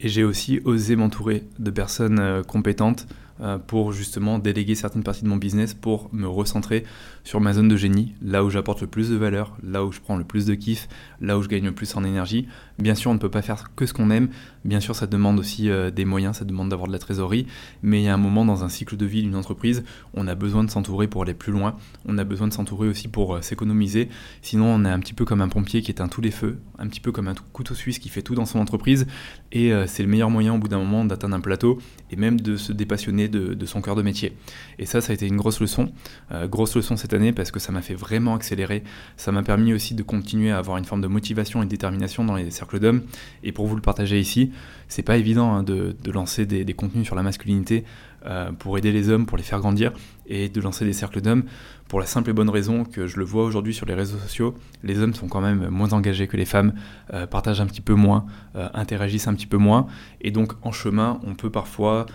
Et 0.00 0.08
j'ai 0.08 0.24
aussi 0.24 0.60
osé 0.64 0.96
m'entourer 0.96 1.44
de 1.58 1.70
personnes 1.70 2.42
compétentes, 2.46 3.06
euh, 3.42 3.58
pour 3.58 3.92
justement 3.92 4.38
déléguer 4.38 4.74
certaines 4.74 5.02
parties 5.02 5.22
de 5.22 5.28
mon 5.28 5.36
business 5.36 5.74
pour 5.74 6.08
me 6.14 6.26
recentrer 6.26 6.84
sur 7.22 7.38
ma 7.38 7.52
zone 7.52 7.68
de 7.68 7.76
génie, 7.76 8.14
là 8.22 8.42
où 8.42 8.48
j'apporte 8.48 8.80
le 8.80 8.86
plus 8.86 9.10
de 9.10 9.16
valeur, 9.16 9.58
là 9.62 9.84
où 9.84 9.92
je 9.92 10.00
prends 10.00 10.16
le 10.16 10.24
plus 10.24 10.46
de 10.46 10.54
kiff, 10.54 10.88
là 11.20 11.36
où 11.36 11.42
je 11.42 11.48
gagne 11.48 11.66
le 11.66 11.72
plus 11.72 11.94
en 11.96 12.04
énergie. 12.04 12.48
Bien 12.78 12.94
sûr, 12.94 13.10
on 13.10 13.14
ne 13.14 13.18
peut 13.18 13.30
pas 13.30 13.42
faire 13.42 13.74
que 13.74 13.84
ce 13.84 13.92
qu'on 13.92 14.08
aime, 14.08 14.30
bien 14.64 14.80
sûr, 14.80 14.96
ça 14.96 15.06
demande 15.06 15.38
aussi 15.38 15.68
euh, 15.68 15.90
des 15.90 16.06
moyens, 16.06 16.38
ça 16.38 16.46
demande 16.46 16.70
d'avoir 16.70 16.88
de 16.88 16.92
la 16.94 16.98
trésorerie, 16.98 17.46
mais 17.82 18.00
il 18.00 18.04
y 18.04 18.08
a 18.08 18.14
un 18.14 18.18
moment 18.18 18.45
dans 18.46 18.64
un 18.64 18.68
cycle 18.68 18.96
de 18.96 19.06
vie 19.06 19.22
d'une 19.22 19.36
entreprise, 19.36 19.84
on 20.14 20.26
a 20.28 20.34
besoin 20.34 20.64
de 20.64 20.70
s'entourer 20.70 21.08
pour 21.08 21.22
aller 21.22 21.34
plus 21.34 21.52
loin, 21.52 21.76
on 22.06 22.18
a 22.18 22.24
besoin 22.24 22.48
de 22.48 22.52
s'entourer 22.52 22.88
aussi 22.88 23.08
pour 23.08 23.36
euh, 23.36 23.42
s'économiser, 23.42 24.08
sinon 24.42 24.66
on 24.66 24.84
est 24.84 24.90
un 24.90 25.00
petit 25.00 25.14
peu 25.14 25.24
comme 25.24 25.40
un 25.40 25.48
pompier 25.48 25.82
qui 25.82 25.90
éteint 25.90 26.08
tous 26.08 26.20
les 26.20 26.30
feux, 26.30 26.58
un 26.78 26.86
petit 26.86 27.00
peu 27.00 27.12
comme 27.12 27.28
un 27.28 27.34
couteau 27.52 27.74
suisse 27.74 27.98
qui 27.98 28.08
fait 28.08 28.22
tout 28.22 28.34
dans 28.34 28.46
son 28.46 28.58
entreprise, 28.58 29.06
et 29.52 29.72
c'est 29.86 30.02
le 30.02 30.08
meilleur 30.08 30.28
moyen 30.28 30.54
au 30.54 30.58
bout 30.58 30.68
d'un 30.68 30.78
moment 30.78 31.04
d'atteindre 31.04 31.34
un 31.36 31.40
plateau 31.40 31.78
et 32.10 32.16
même 32.16 32.40
de 32.40 32.56
se 32.56 32.72
dépassionner 32.72 33.28
de, 33.28 33.66
son 33.66 33.80
cœur 33.80 33.96
de 33.96 34.02
métier. 34.02 34.36
Et 34.78 34.86
ça, 34.86 35.00
ça 35.00 35.12
a 35.12 35.14
été 35.14 35.26
une 35.26 35.36
grosse 35.36 35.60
leçon, 35.60 35.92
euh, 36.32 36.46
grosse 36.46 36.76
leçon 36.76 36.96
cette 36.96 37.14
année 37.14 37.32
parce 37.32 37.50
que 37.50 37.58
ça 37.58 37.72
m'a 37.72 37.82
fait 37.82 37.94
vraiment 37.94 38.34
accélérer. 38.34 38.84
Ça 39.16 39.32
m'a 39.32 39.42
permis 39.42 39.72
aussi 39.72 39.94
de 39.94 40.02
continuer 40.02 40.50
à 40.50 40.58
avoir 40.58 40.76
une 40.76 40.84
forme 40.84 41.00
de 41.00 41.08
motivation 41.08 41.62
et 41.62 41.64
de 41.64 41.70
détermination 41.70 42.24
dans 42.24 42.36
les 42.36 42.50
cercles 42.50 42.78
d'hommes. 42.78 43.02
Et 43.42 43.52
pour 43.52 43.66
vous 43.66 43.74
le 43.74 43.82
partager 43.82 44.20
ici, 44.20 44.52
c'est 44.88 45.02
pas 45.02 45.16
évident 45.16 45.54
hein, 45.54 45.62
de, 45.62 45.94
lancer 46.12 46.46
des, 46.46 46.74
contenus 46.74 47.06
sur 47.06 47.16
la 47.16 47.22
masculinité 47.22 47.84
euh, 48.26 48.52
pour 48.52 48.76
aider 48.78 48.92
les 48.92 49.08
hommes, 49.08 49.26
pour 49.26 49.36
les 49.36 49.42
faire 49.42 49.60
grandir 49.60 49.92
et 50.26 50.48
de 50.48 50.60
lancer 50.60 50.84
des 50.84 50.92
cercles 50.92 51.20
d'hommes. 51.20 51.44
Pour 51.88 52.00
la 52.00 52.06
simple 52.06 52.30
et 52.30 52.32
bonne 52.32 52.50
raison 52.50 52.84
que 52.84 53.06
je 53.06 53.18
le 53.18 53.24
vois 53.24 53.44
aujourd'hui 53.44 53.72
sur 53.72 53.86
les 53.86 53.94
réseaux 53.94 54.18
sociaux, 54.18 54.54
les 54.82 54.98
hommes 55.00 55.14
sont 55.14 55.28
quand 55.28 55.40
même 55.40 55.68
moins 55.68 55.92
engagés 55.92 56.26
que 56.26 56.36
les 56.36 56.44
femmes, 56.44 56.74
euh, 57.14 57.26
partagent 57.26 57.60
un 57.60 57.66
petit 57.66 57.80
peu 57.80 57.94
moins, 57.94 58.26
interagissent 58.74 59.28
un 59.28 59.34
petit 59.34 59.46
peu 59.46 59.56
moins, 59.56 59.86
et 60.20 60.32
donc 60.32 60.54
en 60.62 60.72
chemin, 60.72 61.20
on 61.24 61.34
peut 61.34 61.50
parfois 61.50 62.06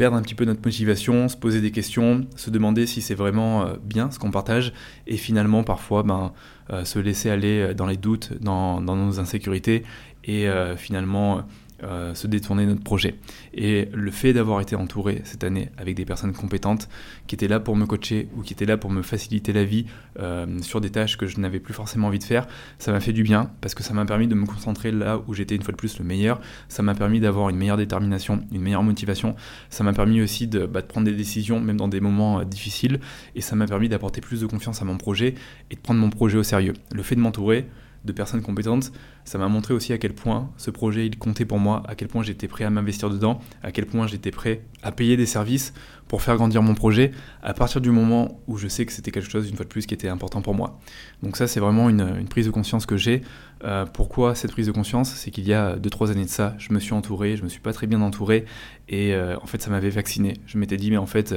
perdre 0.00 0.16
un 0.16 0.22
petit 0.22 0.34
peu 0.34 0.46
notre 0.46 0.62
motivation, 0.64 1.28
se 1.28 1.36
poser 1.36 1.60
des 1.60 1.72
questions, 1.72 2.26
se 2.34 2.48
demander 2.48 2.86
si 2.86 3.02
c'est 3.02 3.14
vraiment 3.14 3.66
euh, 3.66 3.74
bien 3.84 4.10
ce 4.10 4.18
qu'on 4.18 4.30
partage, 4.30 4.72
et 5.06 5.18
finalement 5.18 5.62
parfois 5.62 6.02
ben, 6.02 6.32
euh, 6.70 6.86
se 6.86 6.98
laisser 6.98 7.28
aller 7.28 7.74
dans 7.74 7.84
les 7.84 7.98
doutes, 7.98 8.32
dans, 8.40 8.80
nos 8.80 9.20
insécurités, 9.20 9.84
et 10.24 10.48
euh, 10.48 10.74
finalement 10.74 11.42
euh, 11.82 12.14
se 12.14 12.26
détourner 12.26 12.64
de 12.64 12.70
notre 12.70 12.82
projet. 12.82 13.14
Et 13.54 13.88
le 13.92 14.10
fait 14.10 14.32
d'avoir 14.32 14.60
été 14.60 14.76
entouré 14.76 15.22
cette 15.24 15.44
année 15.44 15.70
avec 15.78 15.94
des 15.94 16.04
personnes 16.04 16.32
compétentes 16.32 16.88
qui 17.26 17.34
étaient 17.34 17.48
là 17.48 17.60
pour 17.60 17.76
me 17.76 17.86
coacher 17.86 18.28
ou 18.36 18.42
qui 18.42 18.52
étaient 18.52 18.66
là 18.66 18.76
pour 18.76 18.90
me 18.90 19.02
faciliter 19.02 19.52
la 19.52 19.64
vie 19.64 19.86
euh, 20.18 20.46
sur 20.60 20.80
des 20.80 20.90
tâches 20.90 21.16
que 21.16 21.26
je 21.26 21.40
n'avais 21.40 21.60
plus 21.60 21.74
forcément 21.74 22.08
envie 22.08 22.18
de 22.18 22.24
faire, 22.24 22.46
ça 22.78 22.92
m'a 22.92 23.00
fait 23.00 23.12
du 23.12 23.22
bien 23.22 23.50
parce 23.60 23.74
que 23.74 23.82
ça 23.82 23.94
m'a 23.94 24.04
permis 24.04 24.28
de 24.28 24.34
me 24.34 24.46
concentrer 24.46 24.92
là 24.92 25.20
où 25.26 25.34
j'étais 25.34 25.54
une 25.54 25.62
fois 25.62 25.72
de 25.72 25.78
plus 25.78 25.98
le 25.98 26.04
meilleur. 26.04 26.40
Ça 26.68 26.82
m'a 26.82 26.94
permis 26.94 27.20
d'avoir 27.20 27.48
une 27.48 27.56
meilleure 27.56 27.76
détermination, 27.76 28.44
une 28.52 28.60
meilleure 28.60 28.82
motivation. 28.82 29.34
Ça 29.70 29.84
m'a 29.84 29.92
permis 29.92 30.20
aussi 30.20 30.46
de, 30.46 30.66
bah, 30.66 30.82
de, 30.82 30.86
prendre 30.86 31.06
des 31.06 31.14
décisions 31.14 31.60
même 31.60 31.76
dans 31.76 31.88
des 31.88 32.00
moments 32.00 32.44
difficiles. 32.44 33.00
Et 33.34 33.40
ça 33.40 33.56
m'a 33.56 33.66
permis 33.66 33.88
d'apporter 33.88 34.20
plus 34.20 34.40
de 34.40 34.46
confiance 34.46 34.82
à 34.82 34.84
mon 34.84 34.96
projet 34.96 35.34
et 35.70 35.76
de 35.76 35.80
prendre 35.80 36.00
mon 36.00 36.10
projet 36.10 36.38
au 36.38 36.42
sérieux. 36.42 36.74
Le 36.92 37.02
fait 37.02 37.14
de 37.14 37.20
m'entourer, 37.20 37.66
de 38.04 38.12
personnes 38.12 38.42
compétentes, 38.42 38.92
ça 39.24 39.38
m'a 39.38 39.48
montré 39.48 39.74
aussi 39.74 39.92
à 39.92 39.98
quel 39.98 40.14
point 40.14 40.50
ce 40.56 40.70
projet 40.70 41.06
il 41.06 41.18
comptait 41.18 41.44
pour 41.44 41.58
moi, 41.58 41.82
à 41.86 41.94
quel 41.94 42.08
point 42.08 42.22
j'étais 42.22 42.48
prêt 42.48 42.64
à 42.64 42.70
m'investir 42.70 43.10
dedans, 43.10 43.40
à 43.62 43.72
quel 43.72 43.86
point 43.86 44.06
j'étais 44.06 44.30
prêt 44.30 44.62
à 44.82 44.90
payer 44.90 45.16
des 45.16 45.26
services 45.26 45.74
pour 46.08 46.22
faire 46.22 46.36
grandir 46.36 46.62
mon 46.62 46.74
projet 46.74 47.12
à 47.42 47.52
partir 47.54 47.80
du 47.80 47.90
moment 47.90 48.40
où 48.48 48.56
je 48.56 48.68
sais 48.68 48.86
que 48.86 48.92
c'était 48.92 49.10
quelque 49.10 49.30
chose, 49.30 49.48
une 49.48 49.56
fois 49.56 49.64
de 49.64 49.70
plus, 49.70 49.86
qui 49.86 49.94
était 49.94 50.08
important 50.08 50.42
pour 50.42 50.54
moi. 50.54 50.80
Donc 51.22 51.36
ça, 51.36 51.46
c'est 51.46 51.60
vraiment 51.60 51.88
une, 51.88 52.26
prise 52.28 52.46
de 52.46 52.50
conscience 52.50 52.86
que 52.86 52.96
j'ai. 52.96 53.22
Euh, 53.64 53.84
pourquoi 53.86 54.34
cette 54.34 54.50
prise 54.50 54.66
de 54.66 54.72
conscience? 54.72 55.12
C'est 55.14 55.30
qu'il 55.30 55.46
y 55.46 55.52
a 55.52 55.76
2-3 55.76 56.10
années 56.10 56.24
de 56.24 56.30
ça, 56.30 56.54
je 56.58 56.72
me 56.72 56.80
suis 56.80 56.94
entouré, 56.94 57.36
je 57.36 57.44
me 57.44 57.48
suis 57.48 57.60
pas 57.60 57.72
très 57.72 57.86
bien 57.86 58.00
entouré, 58.00 58.46
et 58.88 59.14
euh, 59.14 59.36
en 59.42 59.46
fait, 59.46 59.60
ça 59.62 59.70
m'avait 59.70 59.90
vacciné. 59.90 60.38
Je 60.46 60.58
m'étais 60.58 60.78
dit, 60.78 60.90
mais 60.90 60.96
en 60.96 61.06
fait 61.06 61.34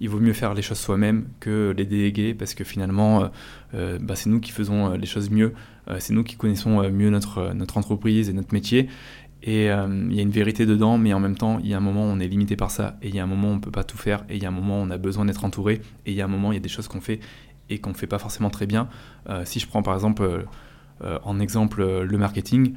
il 0.00 0.08
vaut 0.08 0.20
mieux 0.20 0.32
faire 0.32 0.54
les 0.54 0.62
choses 0.62 0.78
soi-même 0.78 1.26
que 1.40 1.74
les 1.76 1.84
déléguer 1.84 2.34
parce 2.34 2.54
que 2.54 2.64
finalement, 2.64 3.24
euh, 3.24 3.28
euh, 3.74 3.98
bah, 4.00 4.16
c'est 4.16 4.30
nous 4.30 4.40
qui 4.40 4.52
faisons 4.52 4.92
euh, 4.92 4.96
les 4.96 5.06
choses 5.06 5.30
mieux, 5.30 5.54
c'est 5.98 6.14
nous 6.14 6.24
qui 6.24 6.36
connaissons 6.36 6.88
mieux 6.90 7.10
notre, 7.10 7.52
entreprise 7.76 8.30
et 8.30 8.32
notre 8.32 8.54
métier. 8.54 8.88
Et 9.42 9.66
il 9.66 10.14
y 10.14 10.18
a 10.18 10.22
une 10.22 10.30
vérité 10.30 10.64
dedans, 10.64 10.96
mais 10.96 11.12
en 11.12 11.20
même 11.20 11.36
temps, 11.36 11.58
il 11.62 11.68
y 11.68 11.74
a 11.74 11.76
un 11.76 11.80
moment 11.80 12.04
où 12.04 12.08
on 12.08 12.20
est 12.20 12.26
limité 12.26 12.56
par 12.56 12.70
ça, 12.70 12.96
et 13.02 13.08
il 13.08 13.14
y 13.14 13.18
a 13.18 13.22
un 13.22 13.26
moment 13.26 13.48
où 13.48 13.52
on 13.52 13.56
ne 13.56 13.60
peut 13.60 13.70
pas 13.70 13.84
tout 13.84 13.98
faire, 13.98 14.24
et 14.30 14.36
il 14.36 14.42
y 14.42 14.46
a 14.46 14.48
un 14.48 14.50
moment 14.52 14.80
où 14.80 14.82
on 14.82 14.88
a 14.88 14.96
besoin 14.96 15.26
d'être 15.26 15.44
entouré, 15.44 15.82
et 16.06 16.12
il 16.12 16.14
y 16.14 16.22
a 16.22 16.24
un 16.24 16.28
moment 16.28 16.48
où 16.48 16.52
il 16.52 16.54
y 16.54 16.58
a 16.58 16.62
des 16.62 16.70
choses 16.70 16.88
qu'on 16.88 17.02
fait 17.02 17.20
et 17.68 17.80
qu'on 17.80 17.90
ne 17.90 17.94
fait 17.94 18.06
pas 18.06 18.18
forcément 18.18 18.48
très 18.48 18.64
bien. 18.64 18.88
si 19.44 19.60
je 19.60 19.66
prends 19.66 19.82
par 19.82 19.92
exemple 19.92 20.46
en 21.02 21.38
exemple 21.38 21.84
le 21.84 22.16
marketing, 22.16 22.72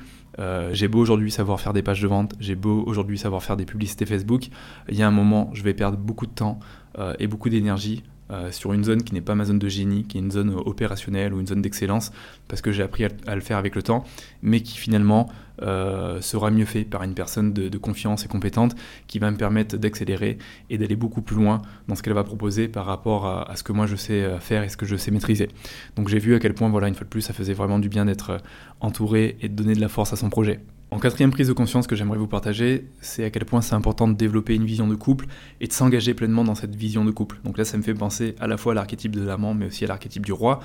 j'ai 0.71 0.87
beau 0.87 0.99
aujourd'hui 0.99 1.31
savoir 1.31 1.59
faire 1.59 1.73
des 1.73 1.81
pages 1.81 2.01
de 2.01 2.07
vente, 2.07 2.35
j'ai 2.39 2.55
beau 2.55 2.83
aujourd'hui 2.85 3.17
savoir 3.17 3.43
faire 3.43 3.57
des 3.57 3.65
publicités 3.65 4.05
Facebook, 4.05 4.49
il 4.89 4.95
y 4.95 5.01
a 5.01 5.07
un 5.07 5.11
moment, 5.11 5.49
je 5.53 5.63
vais 5.63 5.73
perdre 5.73 5.97
beaucoup 5.97 6.25
de 6.25 6.31
temps 6.31 6.59
euh, 6.99 7.13
et 7.19 7.27
beaucoup 7.27 7.49
d'énergie 7.49 8.03
euh, 8.29 8.51
sur 8.51 8.73
une 8.73 8.83
zone 8.83 9.03
qui 9.03 9.13
n'est 9.13 9.21
pas 9.21 9.35
ma 9.35 9.45
zone 9.45 9.59
de 9.59 9.69
génie, 9.69 10.03
qui 10.03 10.17
est 10.17 10.21
une 10.21 10.31
zone 10.31 10.53
opérationnelle 10.53 11.33
ou 11.33 11.39
une 11.39 11.47
zone 11.47 11.61
d'excellence, 11.61 12.11
parce 12.47 12.61
que 12.61 12.71
j'ai 12.71 12.83
appris 12.83 13.05
à, 13.05 13.35
le 13.35 13.41
faire 13.41 13.57
avec 13.57 13.75
le 13.75 13.81
temps, 13.81 14.03
mais 14.41 14.61
qui 14.61 14.77
finalement 14.77 15.29
euh, 15.61 16.19
sera 16.21 16.51
mieux 16.51 16.65
fait 16.65 16.83
par 16.83 17.03
une 17.03 17.13
personne 17.13 17.53
de, 17.53 17.77
confiance 17.77 18.25
et 18.25 18.27
compétente 18.27 18.75
qui 19.07 19.19
va 19.19 19.31
me 19.31 19.37
permettre 19.37 19.77
d'accélérer 19.77 20.37
et 20.69 20.77
d'aller 20.77 20.95
beaucoup 20.95 21.21
plus 21.21 21.35
loin 21.35 21.61
dans 21.87 21.95
ce 21.95 22.03
qu'elle 22.03 22.13
va 22.13 22.23
proposer 22.23 22.67
par 22.67 22.85
rapport 22.85 23.25
à, 23.25 23.49
à, 23.49 23.55
ce 23.55 23.63
que 23.63 23.71
moi 23.71 23.85
je 23.85 23.95
sais 23.95 24.29
faire 24.39 24.63
et 24.63 24.69
ce 24.69 24.77
que 24.77 24.85
je 24.85 24.95
sais 24.95 25.11
maîtriser. 25.11 25.49
Donc 25.95 26.09
j'ai 26.09 26.19
vu 26.19 26.35
à 26.35 26.39
quel 26.39 26.53
point, 26.53 26.69
voilà, 26.69 26.87
une 26.87 26.95
fois 26.95 27.05
de 27.05 27.09
plus, 27.09 27.21
ça 27.21 27.33
faisait 27.33 27.53
vraiment 27.53 27.79
du 27.79 27.89
bien 27.89 28.05
d'être 28.05 28.41
entouré 28.81 29.37
et 29.41 29.49
de 29.49 29.53
donner 29.55 29.73
de 29.73 29.81
la 29.81 29.89
force 29.89 30.13
à 30.13 30.15
son 30.15 30.29
projet. 30.29 30.59
En 30.89 30.99
quatrième 30.99 31.31
prise 31.31 31.49
de 31.49 31.53
conscience 31.53 31.85
que 31.85 31.97
j'aimerais 31.97 32.17
vous 32.17 32.27
partager, 32.27 32.87
c'est 33.01 33.25
à 33.25 33.29
quel 33.29 33.43
point 33.43 33.61
c'est 33.61 33.75
important 33.75 34.07
de 34.07 34.13
développer 34.13 34.55
une 34.55 34.63
vision 34.63 34.87
de 34.87 34.95
couple 34.95 35.25
et 35.59 35.67
de 35.67 35.73
s'engager 35.73 36.13
pleinement 36.13 36.45
dans 36.45 36.55
cette 36.55 36.75
vision 36.75 37.03
de 37.03 37.11
couple. 37.11 37.39
Donc 37.43 37.57
là, 37.57 37.65
ça 37.65 37.77
me 37.77 37.83
fait 37.83 37.93
penser 37.93 38.35
à 38.39 38.47
la 38.47 38.55
fois 38.55 38.71
à 38.71 38.75
l'archétype 38.75 39.13
de 39.13 39.21
l'amant, 39.21 39.53
mais 39.53 39.65
aussi 39.65 39.83
à 39.83 39.87
l'archétype 39.87 40.25
du 40.25 40.31
roi. 40.31 40.61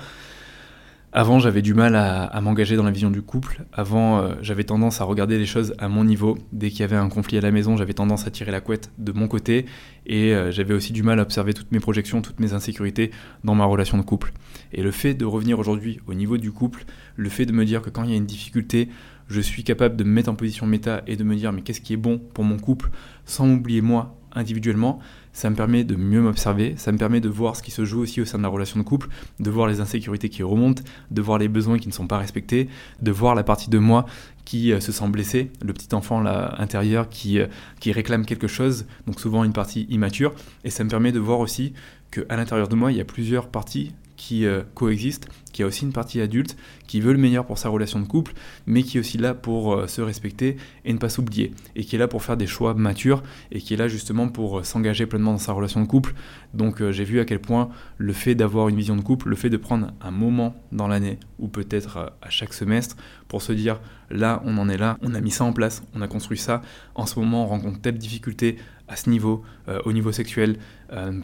Avant, 1.15 1.37
j'avais 1.37 1.61
du 1.61 1.75
mal 1.75 1.95
à, 1.95 2.41
m'engager 2.41 2.75
dans 2.75 2.83
la 2.83 2.89
vision 2.89 3.11
du 3.11 3.21
couple. 3.21 3.65
Avant, 3.71 4.17
euh, 4.17 4.33
j'avais 4.41 4.63
tendance 4.63 4.99
à 4.99 5.03
regarder 5.03 5.37
les 5.37 5.45
choses 5.45 5.75
à 5.77 5.87
mon 5.87 6.03
niveau. 6.03 6.39
Dès 6.53 6.71
qu'il 6.71 6.79
y 6.79 6.83
avait 6.83 6.95
un 6.95 7.07
conflit 7.07 7.37
à 7.37 7.41
la 7.41 7.51
maison, 7.51 7.77
j'avais 7.77 7.93
tendance 7.93 8.25
à 8.25 8.31
tirer 8.31 8.51
la 8.51 8.61
couette 8.61 8.91
de 8.97 9.11
mon 9.11 9.27
côté. 9.27 9.67
Et 10.07 10.33
euh, 10.33 10.49
j'avais 10.49 10.73
aussi 10.73 10.91
du 10.91 11.03
mal 11.03 11.19
à 11.19 11.21
observer 11.21 11.53
toutes 11.53 11.71
mes 11.71 11.79
projections, 11.79 12.23
toutes 12.23 12.39
mes 12.39 12.53
insécurités 12.53 13.11
dans 13.43 13.53
ma 13.53 13.65
relation 13.65 13.99
de 13.99 14.01
couple. 14.01 14.33
Et 14.71 14.81
le 14.81 14.89
fait 14.89 15.13
de 15.13 15.25
revenir 15.25 15.59
aujourd'hui 15.59 15.99
au 16.07 16.15
niveau 16.15 16.37
du 16.39 16.51
couple, 16.51 16.83
le 17.15 17.29
fait 17.29 17.45
de 17.45 17.51
me 17.51 17.63
dire 17.63 17.83
que 17.83 17.91
quand 17.91 18.03
il 18.03 18.09
y 18.09 18.13
a 18.13 18.17
une 18.17 18.25
difficulté, 18.25 18.89
je 19.27 19.41
suis 19.41 19.63
capable 19.63 19.95
de 19.95 20.03
me 20.03 20.09
mettre 20.09 20.29
en 20.29 20.35
position 20.35 20.65
méta 20.65 21.01
et 21.07 21.15
de 21.15 21.23
me 21.23 21.35
dire 21.35 21.51
mais 21.51 21.61
qu'est-ce 21.61 21.81
qui 21.81 21.93
est 21.93 21.97
bon 21.97 22.19
pour 22.33 22.43
mon 22.43 22.57
couple 22.57 22.89
sans 23.25 23.45
m'oublier 23.45 23.81
moi 23.81 24.17
individuellement, 24.35 24.99
ça 25.31 25.49
me 25.49 25.55
permet 25.55 25.83
de 25.83 25.95
mieux 25.95 26.21
m'observer, 26.21 26.75
ça 26.77 26.91
me 26.91 26.97
permet 26.97 27.21
de 27.21 27.29
voir 27.29 27.55
ce 27.55 27.63
qui 27.63 27.71
se 27.71 27.85
joue 27.85 28.01
aussi 28.01 28.21
au 28.21 28.25
sein 28.25 28.37
de 28.37 28.43
la 28.43 28.49
relation 28.49 28.79
de 28.79 28.83
couple, 28.83 29.07
de 29.39 29.49
voir 29.49 29.67
les 29.67 29.79
insécurités 29.79 30.29
qui 30.29 30.43
remontent, 30.43 30.83
de 31.11 31.21
voir 31.21 31.37
les 31.37 31.47
besoins 31.47 31.79
qui 31.79 31.87
ne 31.87 31.93
sont 31.93 32.07
pas 32.07 32.17
respectés, 32.17 32.69
de 33.01 33.11
voir 33.11 33.35
la 33.35 33.43
partie 33.43 33.69
de 33.69 33.77
moi 33.77 34.05
qui 34.45 34.71
euh, 34.71 34.79
se 34.79 34.91
sent 34.91 35.07
blessée, 35.07 35.51
le 35.63 35.73
petit 35.73 35.93
enfant 35.95 36.25
intérieur 36.25 37.09
qui, 37.09 37.39
euh, 37.39 37.47
qui 37.79 37.91
réclame 37.91 38.25
quelque 38.25 38.47
chose, 38.47 38.85
donc 39.07 39.19
souvent 39.19 39.43
une 39.43 39.53
partie 39.53 39.85
immature, 39.89 40.33
et 40.63 40.69
ça 40.69 40.83
me 40.83 40.89
permet 40.89 41.11
de 41.11 41.19
voir 41.19 41.39
aussi 41.39 41.73
qu'à 42.11 42.35
l'intérieur 42.35 42.67
de 42.67 42.75
moi, 42.75 42.91
il 42.91 42.97
y 42.97 43.01
a 43.01 43.05
plusieurs 43.05 43.49
parties 43.49 43.93
qui 44.23 44.45
euh, 44.45 44.61
coexiste, 44.73 45.27
qui 45.51 45.63
a 45.63 45.67
aussi 45.67 45.83
une 45.83 45.91
partie 45.91 46.21
adulte, 46.21 46.55
qui 46.87 47.01
veut 47.01 47.11
le 47.11 47.19
meilleur 47.19 47.45
pour 47.45 47.57
sa 47.57 47.67
relation 47.67 47.99
de 47.99 48.05
couple, 48.05 48.31
mais 48.65 48.81
qui 48.81 48.95
est 48.95 48.99
aussi 49.01 49.17
là 49.17 49.33
pour 49.33 49.73
euh, 49.73 49.87
se 49.87 49.99
respecter 49.99 50.55
et 50.85 50.93
ne 50.93 50.97
pas 50.97 51.09
s'oublier, 51.09 51.51
et 51.75 51.83
qui 51.83 51.97
est 51.97 51.99
là 51.99 52.07
pour 52.07 52.23
faire 52.23 52.37
des 52.37 52.47
choix 52.47 52.73
matures, 52.73 53.21
et 53.51 53.59
qui 53.59 53.73
est 53.73 53.77
là 53.77 53.89
justement 53.89 54.29
pour 54.29 54.59
euh, 54.59 54.63
s'engager 54.63 55.07
pleinement 55.07 55.33
dans 55.33 55.39
sa 55.39 55.51
relation 55.51 55.81
de 55.81 55.87
couple. 55.87 56.13
Donc 56.53 56.81
j'ai 56.91 57.03
vu 57.03 57.19
à 57.19 57.25
quel 57.25 57.39
point 57.39 57.67
le 57.97 58.13
fait 58.13 58.33
d'avoir 58.33 58.69
une 58.69 58.77
vision 58.77 58.95
de 58.95 59.01
couple, 59.01 59.27
le 59.27 59.35
fait 59.35 59.49
de 59.49 59.57
prendre 59.57 59.87
un 59.99 60.11
moment 60.11 60.55
dans 60.71 60.87
l'année, 60.87 61.19
ou 61.39 61.49
peut-être 61.49 62.13
à 62.21 62.29
chaque 62.29 62.53
semestre, 62.53 62.95
pour 63.27 63.41
se 63.41 63.51
dire 63.51 63.81
là 64.09 64.41
on 64.45 64.57
en 64.57 64.69
est 64.69 64.77
là, 64.77 64.97
on 65.01 65.15
a 65.15 65.19
mis 65.19 65.31
ça 65.31 65.43
en 65.43 65.51
place, 65.51 65.83
on 65.95 66.01
a 66.01 66.07
construit 66.07 66.37
ça, 66.37 66.61
en 66.95 67.07
ce 67.07 67.19
moment 67.19 67.43
on 67.43 67.47
rencontre 67.47 67.81
telle 67.81 67.97
difficulté 67.97 68.57
à 68.87 68.95
ce 68.95 69.09
niveau, 69.09 69.41
au 69.85 69.93
niveau 69.93 70.11
sexuel, 70.11 70.57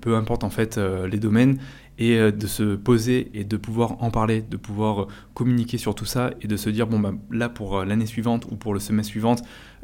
peu 0.01 0.15
importe 0.15 0.43
en 0.43 0.49
fait 0.49 0.77
les 0.77 1.19
domaines, 1.19 1.59
et 1.99 2.17
euh, 2.17 2.31
de 2.31 2.47
se 2.47 2.75
poser 2.75 3.29
et 3.33 3.43
de 3.43 3.57
pouvoir 3.57 4.01
en 4.01 4.09
parler, 4.09 4.41
de 4.41 4.57
pouvoir 4.57 5.03
euh, 5.03 5.07
communiquer 5.35 5.77
sur 5.77 5.93
tout 5.93 6.05
ça 6.05 6.31
et 6.41 6.47
de 6.47 6.57
se 6.57 6.69
dire, 6.69 6.87
bon, 6.87 6.99
bah, 6.99 7.13
là 7.29 7.49
pour 7.49 7.77
euh, 7.77 7.85
l'année 7.85 8.05
suivante 8.05 8.47
ou 8.49 8.55
pour 8.55 8.73
le 8.73 8.79
semestre 8.79 9.11
suivant, 9.11 9.35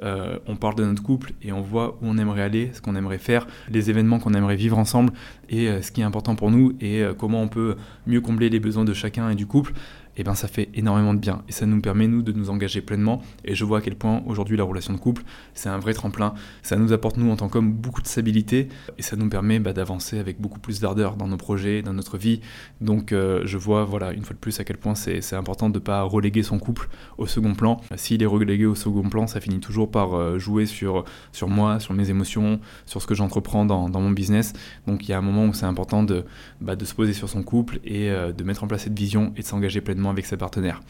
on 0.01 0.57
parle 0.57 0.75
de 0.75 0.83
notre 0.83 1.01
couple 1.01 1.31
et 1.41 1.53
on 1.53 1.61
voit 1.61 1.97
où 2.01 2.07
on 2.07 2.17
aimerait 2.17 2.41
aller, 2.41 2.69
ce 2.73 2.81
qu'on 2.81 2.97
aimerait 2.97 3.17
faire, 3.17 3.47
les 3.69 3.89
événements 3.89 4.19
qu'on 4.19 4.33
aimerait 4.33 4.57
vivre 4.57 4.77
ensemble 4.77 5.13
et 5.49 5.69
ce 5.81 5.89
qui 5.89 6.01
est 6.01 6.03
important 6.03 6.35
pour 6.35 6.51
nous 6.51 6.73
et 6.81 7.01
comment 7.17 7.41
on 7.41 7.47
peut 7.47 7.77
mieux 8.05 8.19
combler 8.19 8.49
les 8.49 8.59
besoins 8.59 8.83
de 8.83 8.93
chacun 8.93 9.29
et 9.29 9.35
du 9.35 9.47
couple 9.47 9.71
eh 10.17 10.23
ben 10.23 10.35
ça 10.35 10.47
fait 10.47 10.69
énormément 10.73 11.13
de 11.13 11.19
bien. 11.19 11.43
Et 11.47 11.51
ça 11.51 11.65
nous 11.65 11.81
permet 11.81 12.07
nous 12.07 12.21
de 12.21 12.31
nous 12.31 12.49
engager 12.49 12.81
pleinement. 12.81 13.21
Et 13.43 13.55
je 13.55 13.65
vois 13.65 13.79
à 13.79 13.81
quel 13.81 13.95
point 13.95 14.23
aujourd'hui 14.25 14.57
la 14.57 14.63
relation 14.63 14.93
de 14.93 14.99
couple 14.99 15.23
c'est 15.53 15.69
un 15.69 15.77
vrai 15.77 15.93
tremplin. 15.93 16.33
Ça 16.63 16.75
nous 16.77 16.93
apporte 16.93 17.17
nous 17.17 17.31
en 17.31 17.35
tant 17.35 17.49
qu'hommes 17.49 17.73
beaucoup 17.73 18.01
de 18.01 18.07
stabilité. 18.07 18.69
Et 18.97 19.01
ça 19.01 19.15
nous 19.15 19.29
permet 19.29 19.59
bah, 19.59 19.73
d'avancer 19.73 20.19
avec 20.19 20.39
beaucoup 20.39 20.59
plus 20.59 20.79
d'ardeur 20.79 21.15
dans 21.15 21.27
nos 21.27 21.37
projets 21.37 21.81
dans 21.81 21.93
notre 21.93 22.17
vie. 22.17 22.41
Donc 22.81 23.11
euh, 23.11 23.41
je 23.45 23.57
vois 23.57 23.83
voilà 23.83 24.11
une 24.11 24.23
fois 24.23 24.33
de 24.33 24.39
plus 24.39 24.59
à 24.59 24.63
quel 24.63 24.77
point 24.77 24.95
c'est 24.95 25.33
important 25.33 25.69
de 25.69 25.79
ne 25.79 25.83
pas 25.83 26.01
reléguer 26.03 26.43
son 26.43 26.59
couple 26.59 26.89
au 27.17 27.27
second 27.27 27.53
plan. 27.53 27.81
S'il 27.95 28.23
est 28.23 28.27
relégué 28.27 28.65
au 28.65 28.75
second 28.75 29.09
plan 29.09 29.27
ça 29.27 29.39
finit 29.39 29.59
toujours 29.59 29.91
par 29.91 30.13
euh, 30.13 30.39
jouer 30.39 30.65
sur, 30.65 31.05
sur 31.31 31.47
moi 31.47 31.79
sur 31.79 31.93
mes 31.93 32.09
émotions 32.09 32.59
sur 32.85 33.01
ce 33.01 33.07
que 33.07 33.15
j'entreprends 33.15 33.65
dans, 33.65 33.89
dans, 33.89 34.01
mon 34.01 34.11
business. 34.11 34.53
Donc 34.87 35.07
il 35.07 35.11
y 35.11 35.13
a 35.13 35.17
un 35.17 35.21
moment 35.21 35.45
où 35.45 35.53
c'est 35.53 35.65
important 35.65 36.03
de, 36.03 36.25
bah, 36.61 36.75
de 36.75 36.85
se 36.85 36.93
poser 36.93 37.13
sur 37.13 37.29
son 37.29 37.43
couple 37.43 37.79
et 37.83 38.09
euh, 38.09 38.31
de 38.31 38.43
mettre 38.43 38.63
en 38.63 38.67
place 38.67 38.83
cette 38.83 38.97
vision 38.97 39.33
et 39.35 39.41
de 39.41 39.45
s'engager 39.45 39.81
pleinement 39.81 40.04
avec 40.09 40.25
ses 40.25 40.37
partenaires. 40.37 40.81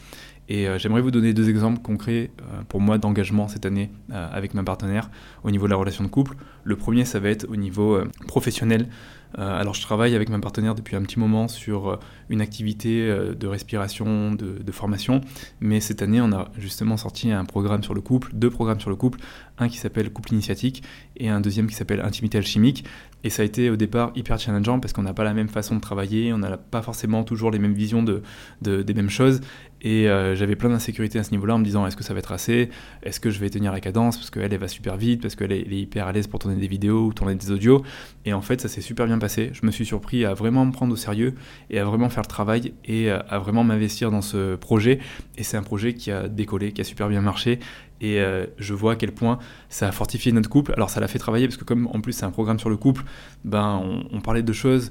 Et 0.48 0.68
euh, 0.68 0.78
j'aimerais 0.78 1.00
vous 1.00 1.10
donner 1.10 1.32
deux 1.32 1.48
exemples 1.50 1.80
concrets 1.80 2.30
euh, 2.40 2.62
pour 2.68 2.80
moi 2.80 2.98
d'engagement 2.98 3.48
cette 3.48 3.66
année 3.66 3.90
euh, 4.12 4.28
avec 4.32 4.54
ma 4.54 4.62
partenaire 4.62 5.10
au 5.42 5.50
niveau 5.50 5.66
de 5.66 5.70
la 5.70 5.76
relation 5.76 6.04
de 6.04 6.08
couple. 6.08 6.36
Le 6.62 6.76
premier, 6.76 7.04
ça 7.04 7.18
va 7.18 7.30
être 7.30 7.46
au 7.48 7.56
niveau 7.56 8.00
professionnel. 8.26 8.88
Alors 9.34 9.74
je 9.74 9.82
travaille 9.82 10.14
avec 10.14 10.28
ma 10.28 10.38
partenaire 10.38 10.74
depuis 10.74 10.96
un 10.96 11.02
petit 11.02 11.18
moment 11.18 11.48
sur 11.48 11.98
une 12.30 12.40
activité 12.40 13.06
de 13.06 13.46
respiration, 13.46 14.32
de, 14.32 14.72
formation, 14.72 15.20
mais 15.60 15.80
cette 15.80 16.02
année 16.02 16.20
on 16.20 16.32
a 16.32 16.50
justement 16.56 16.96
sorti 16.96 17.32
un 17.32 17.44
programme 17.44 17.82
sur 17.82 17.94
le 17.94 18.00
couple, 18.00 18.30
deux 18.32 18.50
programmes 18.50 18.80
sur 18.80 18.90
le 18.90 18.96
couple, 18.96 19.18
un 19.58 19.68
qui 19.68 19.78
s'appelle 19.78 20.10
couple 20.10 20.32
initiatique 20.32 20.82
et 21.16 21.28
un 21.28 21.40
deuxième 21.40 21.66
qui 21.66 21.74
s'appelle 21.74 22.00
intimité 22.00 22.38
alchimique. 22.38 22.84
Et 23.24 23.30
ça 23.30 23.42
a 23.42 23.44
été 23.44 23.70
au 23.70 23.76
départ 23.76 24.12
hyper 24.14 24.38
challengeant 24.38 24.78
parce 24.78 24.92
qu'on 24.92 25.02
n'a 25.02 25.14
pas 25.14 25.24
la 25.24 25.34
même 25.34 25.48
façon 25.48 25.74
de 25.74 25.80
travailler, 25.80 26.32
on 26.32 26.38
n'a 26.38 26.56
pas 26.56 26.82
forcément 26.82 27.24
toujours 27.24 27.50
les 27.50 27.58
mêmes 27.58 27.74
visions 27.74 28.02
de, 28.02 28.22
des 28.60 28.94
mêmes 28.94 29.10
choses. 29.10 29.40
Et 29.82 30.08
euh, 30.08 30.34
j'avais 30.34 30.56
plein 30.56 30.70
d'insécurité 30.70 31.18
à 31.18 31.22
ce 31.22 31.30
niveau-là 31.30 31.54
en 31.54 31.58
me 31.58 31.64
disant 31.64 31.86
est-ce 31.86 31.96
que 31.96 32.04
ça 32.04 32.12
va 32.12 32.20
être 32.20 32.32
assez? 32.32 32.70
Est-ce 33.02 33.20
que 33.20 33.30
je 33.30 33.38
vais 33.38 33.50
tenir 33.50 33.72
la 33.72 33.80
cadence? 33.80 34.16
Parce 34.16 34.30
qu'elle, 34.30 34.52
elle 34.52 34.58
va 34.58 34.68
super 34.68 34.96
vite, 34.96 35.22
parce 35.22 35.34
qu'elle 35.34 35.52
est, 35.52 35.66
hyper 35.66 36.06
à 36.06 36.12
l'aise 36.12 36.26
pour 36.26 36.38
tourner 36.38 36.56
des 36.56 36.66
vidéos 36.66 37.06
ou 37.06 37.12
tourner 37.12 37.34
des 37.34 37.50
audios. 37.50 37.82
Et 38.24 38.32
en 38.32 38.40
fait, 38.40 38.60
ça 38.60 38.68
s'est 38.68 38.80
super 38.80 39.06
bien 39.06 39.18
passé. 39.18 39.50
Je 39.52 39.66
me 39.66 39.70
suis 39.70 39.84
surpris 39.84 40.24
à 40.24 40.34
vraiment 40.34 40.64
me 40.64 40.72
prendre 40.72 40.92
au 40.92 40.96
sérieux 40.96 41.34
et 41.70 41.78
à 41.78 41.84
vraiment 41.84 42.08
faire 42.08 42.22
le 42.22 42.28
travail 42.28 42.72
et 42.84 43.10
à 43.10 43.38
vraiment 43.38 43.64
m'investir 43.64 44.10
dans 44.10 44.22
ce 44.22 44.56
projet. 44.56 44.98
Et 45.36 45.42
c'est 45.42 45.56
un 45.56 45.62
projet 45.62 45.94
qui 45.94 46.10
a 46.10 46.28
décollé, 46.28 46.72
qui 46.72 46.80
a 46.80 46.84
super 46.84 47.08
bien 47.08 47.20
marché. 47.20 47.58
Et 48.00 48.20
euh, 48.20 48.46
je 48.58 48.74
vois 48.74 48.92
à 48.92 48.96
quel 48.96 49.12
point 49.12 49.38
ça 49.68 49.88
a 49.88 49.92
fortifié 49.92 50.32
notre 50.32 50.50
couple. 50.50 50.72
Alors 50.72 50.90
ça 50.90 51.00
l'a 51.00 51.08
fait 51.08 51.18
travailler 51.18 51.46
parce 51.46 51.56
que 51.56 51.64
comme 51.64 51.88
en 51.92 52.00
plus 52.00 52.12
c'est 52.12 52.24
un 52.24 52.30
programme 52.30 52.58
sur 52.58 52.68
le 52.68 52.76
couple, 52.76 53.04
ben 53.44 53.80
on, 53.82 54.04
on 54.12 54.20
parlait 54.20 54.42
de 54.42 54.52
choses 54.52 54.90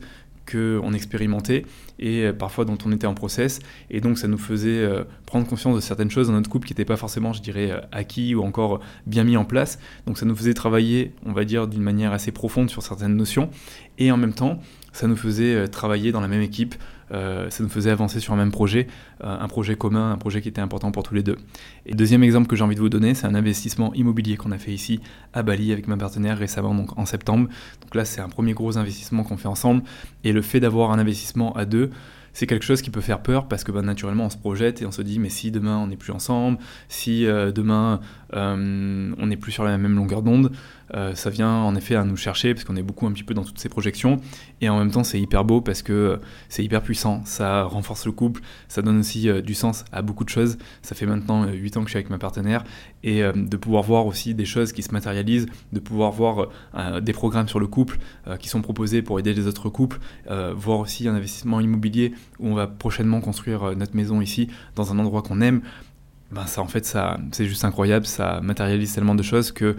qu'on 0.49 0.93
expérimentait 0.93 1.65
et 1.99 2.31
parfois 2.37 2.65
dont 2.65 2.77
on 2.85 2.91
était 2.91 3.07
en 3.07 3.13
process. 3.13 3.59
Et 3.89 4.01
donc 4.01 4.17
ça 4.17 4.27
nous 4.27 4.37
faisait 4.37 4.87
prendre 5.25 5.47
conscience 5.47 5.75
de 5.75 5.81
certaines 5.81 6.11
choses 6.11 6.27
dans 6.27 6.33
notre 6.33 6.49
couple 6.49 6.67
qui 6.67 6.73
n'étaient 6.73 6.85
pas 6.85 6.97
forcément, 6.97 7.33
je 7.33 7.41
dirais, 7.41 7.71
acquis 7.91 8.35
ou 8.35 8.43
encore 8.43 8.81
bien 9.05 9.23
mis 9.23 9.37
en 9.37 9.45
place. 9.45 9.79
Donc 10.05 10.17
ça 10.17 10.25
nous 10.25 10.35
faisait 10.35 10.53
travailler, 10.53 11.13
on 11.25 11.31
va 11.31 11.45
dire, 11.45 11.67
d'une 11.67 11.81
manière 11.81 12.11
assez 12.11 12.31
profonde 12.31 12.69
sur 12.69 12.83
certaines 12.83 13.15
notions. 13.15 13.49
Et 13.97 14.11
en 14.11 14.17
même 14.17 14.33
temps, 14.33 14.59
ça 14.95 15.07
nous 15.07 15.17
faisait 15.17 15.67
travailler 15.67 16.11
dans 16.11 16.21
la 16.21 16.27
même 16.27 16.41
équipe, 16.41 16.75
euh, 17.11 17.49
ça 17.49 17.63
nous 17.63 17.69
faisait 17.69 17.91
avancer 17.91 18.19
sur 18.19 18.33
un 18.33 18.37
même 18.37 18.51
projet, 18.51 18.87
euh, 19.23 19.37
un 19.39 19.47
projet 19.47 19.75
commun, 19.75 20.11
un 20.11 20.17
projet 20.17 20.41
qui 20.41 20.49
était 20.49 20.61
important 20.61 20.91
pour 20.91 21.03
tous 21.03 21.13
les 21.13 21.23
deux. 21.23 21.37
Et 21.85 21.93
deuxième 21.93 22.23
exemple 22.23 22.47
que 22.47 22.55
j'ai 22.55 22.63
envie 22.63 22.75
de 22.75 22.79
vous 22.79 22.89
donner, 22.89 23.13
c'est 23.13 23.27
un 23.27 23.35
investissement 23.35 23.93
immobilier 23.93 24.37
qu'on 24.37 24.51
a 24.51 24.57
fait 24.57 24.73
ici 24.73 24.99
à 25.33 25.43
Bali 25.43 25.71
avec 25.71 25.87
ma 25.87 25.97
partenaire 25.97 26.37
récemment, 26.37 26.73
donc 26.73 26.97
en 26.97 27.05
septembre. 27.05 27.47
Donc 27.81 27.95
là, 27.95 28.05
c'est 28.05 28.21
un 28.21 28.29
premier 28.29 28.53
gros 28.53 28.77
investissement 28.77 29.23
qu'on 29.23 29.37
fait 29.37 29.47
ensemble. 29.47 29.83
Et 30.23 30.31
le 30.31 30.41
fait 30.41 30.59
d'avoir 30.59 30.91
un 30.91 30.99
investissement 30.99 31.53
à 31.53 31.65
deux, 31.65 31.91
c'est 32.33 32.47
quelque 32.47 32.65
chose 32.65 32.81
qui 32.81 32.89
peut 32.89 33.01
faire 33.01 33.21
peur 33.21 33.47
parce 33.47 33.63
que 33.63 33.71
bah, 33.71 33.81
naturellement 33.81 34.25
on 34.25 34.29
se 34.29 34.37
projette 34.37 34.81
et 34.81 34.85
on 34.85 34.91
se 34.91 35.01
dit 35.01 35.19
mais 35.19 35.29
si 35.29 35.51
demain 35.51 35.77
on 35.77 35.87
n'est 35.87 35.95
plus 35.95 36.11
ensemble, 36.11 36.57
si 36.89 37.25
euh, 37.25 37.53
demain 37.53 38.01
on 38.33 39.25
n'est 39.27 39.37
plus 39.37 39.53
sur 39.53 39.63
la 39.63 39.77
même 39.77 39.95
longueur 39.95 40.21
d'onde, 40.21 40.51
euh, 40.93 41.15
ça 41.15 41.29
vient 41.29 41.49
en 41.49 41.75
effet 41.75 41.95
à 41.95 42.03
nous 42.03 42.17
chercher 42.17 42.53
parce 42.53 42.63
qu'on 42.63 42.75
est 42.75 42.83
beaucoup 42.83 43.07
un 43.07 43.11
petit 43.11 43.23
peu 43.23 43.33
dans 43.33 43.43
toutes 43.43 43.59
ces 43.59 43.69
projections 43.69 44.19
et 44.61 44.69
en 44.69 44.77
même 44.77 44.91
temps 44.91 45.03
c'est 45.03 45.19
hyper 45.19 45.43
beau 45.43 45.61
parce 45.61 45.81
que 45.81 45.93
euh, 45.93 46.17
c'est 46.47 46.63
hyper 46.63 46.81
puissant, 46.81 47.21
ça 47.25 47.63
renforce 47.63 48.05
le 48.05 48.11
couple, 48.11 48.41
ça 48.67 48.81
donne 48.81 48.99
aussi 48.99 49.27
euh, 49.29 49.41
du 49.41 49.55
sens 49.55 49.83
à 49.91 50.01
beaucoup 50.01 50.23
de 50.23 50.29
choses. 50.29 50.57
Ça 50.81 50.95
fait 50.95 51.05
maintenant 51.05 51.45
8 51.45 51.77
ans 51.77 51.81
que 51.81 51.87
je 51.87 51.91
suis 51.91 51.97
avec 51.97 52.09
ma 52.09 52.17
partenaire 52.17 52.63
et 53.03 53.21
de 53.21 53.57
pouvoir 53.57 53.83
voir 53.83 54.07
aussi 54.07 54.33
des 54.33 54.45
choses 54.45 54.71
qui 54.71 54.81
se 54.81 54.91
matérialisent, 54.91 55.45
de 55.73 55.79
pouvoir 55.79 56.11
voir 56.11 56.47
des 57.01 57.13
programmes 57.13 57.47
sur 57.47 57.59
le 57.59 57.67
couple 57.67 57.99
qui 58.39 58.49
sont 58.49 58.63
proposés 58.63 59.03
pour 59.03 59.19
aider 59.19 59.33
les 59.33 59.45
autres 59.45 59.69
couples, 59.69 59.99
voir 60.27 60.79
aussi 60.79 61.07
un 61.07 61.13
investissement 61.13 61.59
immobilier 61.59 62.13
où 62.39 62.47
on 62.49 62.55
va 62.55 62.65
prochainement 62.65 63.21
construire 63.21 63.75
notre 63.75 63.95
maison 63.95 64.21
ici 64.21 64.49
dans 64.75 64.91
un 64.91 64.97
endroit 64.97 65.21
qu'on 65.21 65.41
aime. 65.41 65.61
Ben 66.31 66.47
ça 66.47 66.61
en 66.61 66.67
fait 66.67 66.85
ça 66.85 67.19
c'est 67.31 67.45
juste 67.45 67.63
incroyable, 67.63 68.07
ça 68.07 68.41
matérialise 68.41 68.93
tellement 68.93 69.15
de 69.15 69.23
choses 69.23 69.51
que 69.51 69.75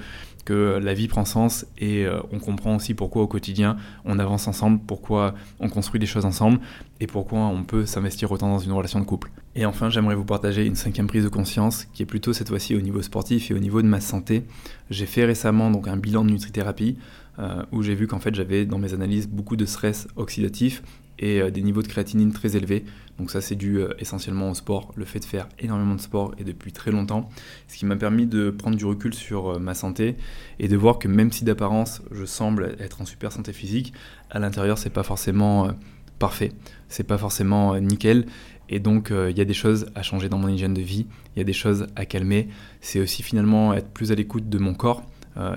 que 0.47 0.79
la 0.83 0.95
vie 0.95 1.09
prend 1.09 1.27
sens 1.27 1.67
et 1.77 2.07
euh, 2.07 2.21
on 2.33 2.39
comprend 2.39 2.77
aussi 2.77 2.95
pourquoi 2.95 3.23
au 3.23 3.27
quotidien 3.27 3.77
on 4.07 4.19
avance 4.19 4.49
ensemble, 4.49 4.81
pourquoi 4.87 5.35
on 5.61 5.69
construit 5.69 6.01
des 6.01 6.07
choses 6.07 6.25
ensemble 6.25 6.61
et 7.01 7.07
pourquoi 7.07 7.41
on 7.41 7.65
peut 7.65 7.85
s'investir 7.85 8.33
autant 8.33 8.49
dans 8.49 8.59
une 8.59 8.73
relation 8.73 9.01
de 9.01 9.05
couple. 9.05 9.31
Et 9.55 9.67
enfin, 9.67 9.91
j'aimerais 9.91 10.15
vous 10.15 10.25
partager 10.25 10.65
une 10.65 10.77
cinquième 10.77 11.09
prise 11.09 11.25
de 11.25 11.29
conscience 11.29 11.87
qui 11.93 12.03
est 12.03 12.07
plutôt 12.07 12.33
cette 12.33 12.49
fois-ci 12.49 12.75
au 12.77 12.81
niveau 12.81 13.03
sportif 13.03 13.51
et 13.51 13.55
au 13.55 13.59
niveau 13.59 13.83
de 13.83 13.89
ma 13.89 14.01
santé. 14.01 14.45
J'ai 14.89 15.07
fait 15.07 15.25
récemment 15.25 15.71
donc 15.71 15.89
un 15.89 15.97
bilan 15.97 16.25
de 16.25 16.31
nutrithérapie 16.31 16.97
euh, 17.39 17.63
où 17.73 17.83
j'ai 17.83 17.95
vu 17.95 18.07
qu'en 18.07 18.21
fait 18.21 18.35
j'avais 18.35 18.65
dans 18.65 18.79
mes 18.79 18.95
analyses 18.95 19.29
beaucoup 19.29 19.57
de 19.57 19.67
stress 19.67 20.09
oxydatif 20.17 20.83
et 21.19 21.41
euh, 21.41 21.51
des 21.51 21.63
niveaux 21.63 21.83
de 21.83 21.89
créatinine 21.89 22.33
très 22.33 22.57
élevés. 22.57 22.85
Donc 23.19 23.31
ça 23.31 23.41
c'est 23.41 23.55
dû 23.55 23.79
euh, 23.79 23.95
essentiellement 23.99 24.51
au 24.51 24.55
sport, 24.55 24.93
le 24.97 25.05
fait 25.05 25.21
de 25.21 25.25
faire 25.25 25.49
énormément 25.59 25.95
de 25.95 26.01
sport 26.01 26.35
et 26.39 26.45
depuis 26.45 26.73
très 26.73 26.91
longtemps, 26.91 27.29
ce 27.69 27.77
qui 27.77 27.87
m'a 27.87 27.97
permis 27.97 28.27
de 28.27 28.51
prendre 28.51 28.77
du 28.77 28.85
recul 28.85 29.15
sur 29.15 29.49
euh, 29.49 29.59
ma 29.59 29.75
santé 29.75 30.17
et 30.59 30.69
de 30.69 30.77
voir 30.77 30.99
que 30.99 31.09
même 31.09 31.33
si 31.33 31.45
d'apparence 31.45 32.03
je 32.11 32.25
semble 32.25 32.77
être 32.79 33.01
en 33.01 33.07
super 33.07 33.33
santé 33.33 33.53
physique, 33.53 33.93
à 34.31 34.39
l'intérieur 34.39 34.79
c'est 34.79 34.91
pas 34.91 35.03
forcément 35.03 35.71
parfait, 36.19 36.53
c'est 36.89 37.05
pas 37.05 37.19
forcément 37.19 37.79
nickel. 37.79 38.27
Et 38.69 38.81
donc 38.81 39.13
il 39.13 39.39
y 39.39 39.41
a 39.41 39.45
des 39.45 39.55
choses 39.55 39.87
à 39.95 40.03
changer 40.03 40.29
dans 40.29 40.39
mon 40.39 40.49
hygiène 40.49 40.75
de 40.75 40.81
vie, 40.81 41.07
il 41.35 41.39
y 41.39 41.43
a 41.43 41.45
des 41.45 41.53
choses 41.53 41.87
à 41.95 42.05
calmer, 42.05 42.49
c'est 42.81 42.99
aussi 42.99 43.23
finalement 43.23 43.73
être 43.75 43.91
plus 43.91 44.11
à 44.11 44.17
l'écoute 44.17 44.49
de 44.49 44.59
mon 44.59 44.75
corps 44.75 45.05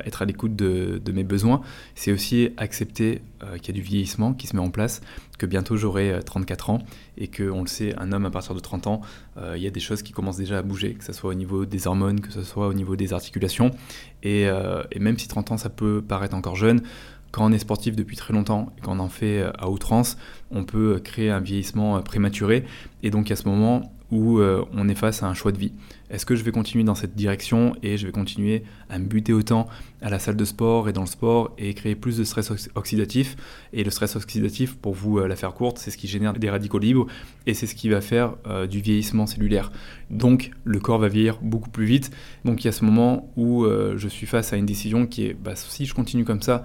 être 0.05 0.21
à 0.21 0.25
l'écoute 0.25 0.55
de, 0.55 1.11
mes 1.11 1.23
besoins, 1.23 1.61
c'est 1.95 2.11
aussi 2.11 2.49
accepter 2.57 3.21
euh, 3.43 3.57
qu'il 3.57 3.75
y 3.75 3.77
a 3.77 3.81
du 3.81 3.81
vieillissement 3.81 4.33
qui 4.33 4.47
se 4.47 4.55
met 4.55 4.61
en 4.61 4.69
place, 4.69 5.01
que 5.37 5.45
bientôt 5.45 5.77
j'aurai 5.77 6.19
34 6.25 6.69
euh, 6.69 6.73
ans 6.73 6.79
et 7.17 7.27
que, 7.27 7.49
on 7.49 7.61
le 7.61 7.67
sait, 7.67 7.95
un 7.97 8.11
homme 8.11 8.25
à 8.25 8.31
partir 8.31 8.55
de 8.55 8.59
30 8.59 8.87
ans, 8.87 9.01
il 9.55 9.61
y 9.61 9.67
a 9.67 9.69
des 9.69 9.79
choses 9.79 10.03
qui 10.03 10.11
commencent 10.11 10.37
déjà 10.37 10.57
à 10.57 10.61
bouger, 10.61 10.95
que 10.95 11.03
ce 11.03 11.13
soit 11.13 11.29
au 11.29 11.33
niveau 11.33 11.65
des 11.65 11.87
hormones, 11.87 12.19
que 12.19 12.31
ce 12.31 12.43
soit 12.43 12.67
au 12.67 12.73
niveau 12.73 12.97
des 12.97 13.13
articulations. 13.13 13.71
Et 14.21 14.49
même 14.99 15.17
si 15.17 15.29
30 15.29 15.51
ans, 15.51 15.57
ça 15.57 15.69
peut 15.69 16.03
paraître 16.05 16.35
encore 16.35 16.57
jeune, 16.57 16.81
quand 17.31 17.45
on 17.45 17.51
est 17.51 17.59
sportif 17.59 17.95
depuis 17.95 18.17
très 18.17 18.33
longtemps 18.33 18.71
et 18.77 18.81
qu'on 18.81 18.99
en 18.99 19.09
fait 19.09 19.43
à 19.57 19.69
outrance, 19.69 20.17
on 20.51 20.63
peut 20.63 20.99
créer 21.03 21.29
un 21.29 21.39
vieillissement 21.39 22.01
prématuré. 22.01 22.65
Et 23.03 23.11
donc 23.11 23.31
à 23.31 23.35
ce 23.35 23.47
moment, 23.47 23.91
où 24.11 24.39
euh, 24.39 24.65
on 24.73 24.89
est 24.89 24.95
face 24.95 25.21
à 25.23 25.27
un 25.27 25.33
choix 25.33 25.51
de 25.51 25.57
vie. 25.57 25.71
Est-ce 26.09 26.25
que 26.25 26.35
je 26.35 26.43
vais 26.43 26.51
continuer 26.51 26.83
dans 26.83 26.95
cette 26.95 27.15
direction 27.15 27.75
et 27.83 27.97
je 27.97 28.07
vais 28.07 28.11
continuer 28.11 28.63
à 28.89 28.97
me 28.97 29.05
buter 29.05 29.33
autant 29.33 29.67
à 30.01 30.09
la 30.09 30.17
salle 30.17 30.35
de 30.35 30.45
sport 30.45 30.89
et 30.89 30.93
dans 30.93 31.01
le 31.01 31.07
sport 31.07 31.53
et 31.59 31.73
créer 31.75 31.95
plus 31.95 32.17
de 32.17 32.23
stress 32.23 32.51
oxydatif? 32.73 33.35
Et 33.73 33.83
le 33.83 33.91
stress 33.91 34.15
oxydatif, 34.15 34.75
pour 34.75 34.93
vous 34.93 35.19
euh, 35.19 35.27
la 35.27 35.35
faire 35.35 35.53
courte, 35.53 35.77
c'est 35.77 35.91
ce 35.91 35.97
qui 35.97 36.07
génère 36.07 36.33
des 36.33 36.49
radicaux 36.49 36.79
libres 36.79 37.05
et 37.45 37.53
c'est 37.53 37.67
ce 37.67 37.75
qui 37.75 37.89
va 37.89 38.01
faire 38.01 38.35
euh, 38.47 38.65
du 38.65 38.79
vieillissement 38.79 39.27
cellulaire. 39.27 39.71
Donc 40.09 40.51
le 40.63 40.79
corps 40.79 40.99
va 40.99 41.07
vieillir 41.07 41.37
beaucoup 41.41 41.69
plus 41.69 41.85
vite. 41.85 42.09
Donc 42.45 42.63
il 42.63 42.65
y 42.65 42.69
a 42.69 42.71
ce 42.71 42.83
moment 42.83 43.31
où 43.35 43.65
je 43.65 44.07
suis 44.07 44.25
face 44.25 44.53
à 44.53 44.57
une 44.57 44.65
décision 44.65 45.05
qui 45.05 45.25
est, 45.25 45.33
bah, 45.33 45.55
si 45.55 45.85
je 45.85 45.93
continue 45.93 46.25
comme 46.25 46.41
ça, 46.41 46.63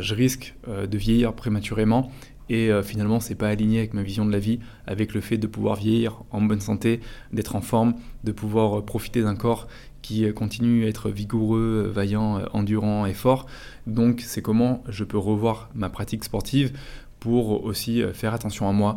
je 0.00 0.14
risque 0.14 0.54
de 0.66 0.98
vieillir 0.98 1.32
prématurément 1.32 2.10
et 2.48 2.66
finalement, 2.66 2.82
finalement 2.82 3.20
c'est 3.20 3.34
pas 3.34 3.48
aligné 3.48 3.78
avec 3.78 3.94
ma 3.94 4.02
vision 4.02 4.26
de 4.26 4.32
la 4.32 4.38
vie, 4.38 4.60
avec 4.86 5.14
le 5.14 5.20
fait 5.20 5.38
de 5.38 5.46
pouvoir 5.46 5.76
vieillir 5.76 6.22
en 6.30 6.42
bonne 6.42 6.60
santé, 6.60 7.00
d'être 7.32 7.56
en 7.56 7.62
forme, 7.62 7.94
de 8.24 8.32
pouvoir 8.32 8.78
euh, 8.78 8.82
profiter 8.82 9.22
d'un 9.22 9.36
corps 9.36 9.68
qui 10.02 10.24
euh, 10.24 10.32
continue 10.32 10.84
à 10.84 10.88
être 10.88 11.08
vigoureux, 11.08 11.90
vaillant, 11.92 12.38
euh, 12.38 12.44
endurant 12.52 13.06
et 13.06 13.14
fort. 13.14 13.46
Donc 13.86 14.20
c'est 14.20 14.42
comment 14.42 14.82
je 14.88 15.04
peux 15.04 15.18
revoir 15.18 15.70
ma 15.74 15.88
pratique 15.88 16.24
sportive 16.24 16.72
pour 17.22 17.64
aussi 17.64 18.02
faire 18.14 18.34
attention 18.34 18.68
à 18.68 18.72
moi, 18.72 18.96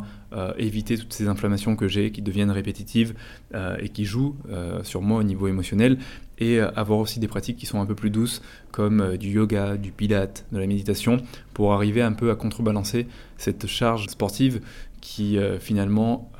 éviter 0.58 0.98
toutes 0.98 1.12
ces 1.12 1.28
inflammations 1.28 1.76
que 1.76 1.86
j'ai 1.86 2.10
qui 2.10 2.22
deviennent 2.22 2.50
répétitives 2.50 3.14
et 3.54 3.88
qui 3.88 4.04
jouent 4.04 4.36
sur 4.82 5.00
moi 5.00 5.20
au 5.20 5.22
niveau 5.22 5.46
émotionnel 5.46 5.98
et 6.38 6.58
euh, 6.58 6.70
avoir 6.76 6.98
aussi 6.98 7.20
des 7.20 7.28
pratiques 7.28 7.56
qui 7.56 7.66
sont 7.66 7.80
un 7.80 7.86
peu 7.86 7.94
plus 7.94 8.10
douces 8.10 8.42
comme 8.72 9.00
euh, 9.00 9.16
du 9.16 9.30
yoga, 9.30 9.76
du 9.76 9.92
pilate, 9.92 10.46
de 10.52 10.58
la 10.58 10.66
méditation 10.66 11.18
pour 11.54 11.72
arriver 11.72 12.02
un 12.02 12.12
peu 12.12 12.30
à 12.30 12.34
contrebalancer 12.34 13.06
cette 13.36 13.66
charge 13.66 14.06
sportive 14.08 14.60
qui 15.00 15.38
euh, 15.38 15.60
finalement 15.60 16.32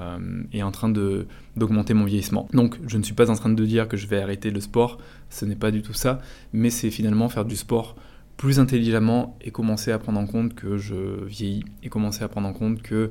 est 0.52 0.62
en 0.62 0.72
train 0.72 0.88
d'augmenter 0.88 1.94
mon 1.94 2.04
vieillissement. 2.04 2.48
Donc 2.52 2.78
je 2.86 2.98
ne 2.98 3.04
suis 3.04 3.14
pas 3.14 3.30
en 3.30 3.34
train 3.34 3.50
de 3.50 3.64
dire 3.64 3.86
que 3.86 3.96
je 3.96 4.08
vais 4.08 4.20
arrêter 4.20 4.50
le 4.50 4.60
sport, 4.60 4.98
ce 5.30 5.44
n'est 5.44 5.54
pas 5.56 5.70
du 5.70 5.82
tout 5.82 5.92
ça, 5.92 6.20
mais 6.52 6.70
c'est 6.70 6.90
finalement 6.90 7.28
faire 7.28 7.44
du 7.44 7.54
sport 7.54 7.94
plus 8.36 8.60
intelligemment 8.60 9.36
et 9.40 9.50
commencer 9.50 9.92
à 9.92 9.98
prendre 9.98 10.20
en 10.20 10.26
compte 10.26 10.54
que 10.54 10.76
je 10.76 11.24
vieillis 11.24 11.64
et 11.82 11.88
commencer 11.88 12.22
à 12.22 12.28
prendre 12.28 12.48
en 12.48 12.52
compte 12.52 12.82
que 12.82 13.10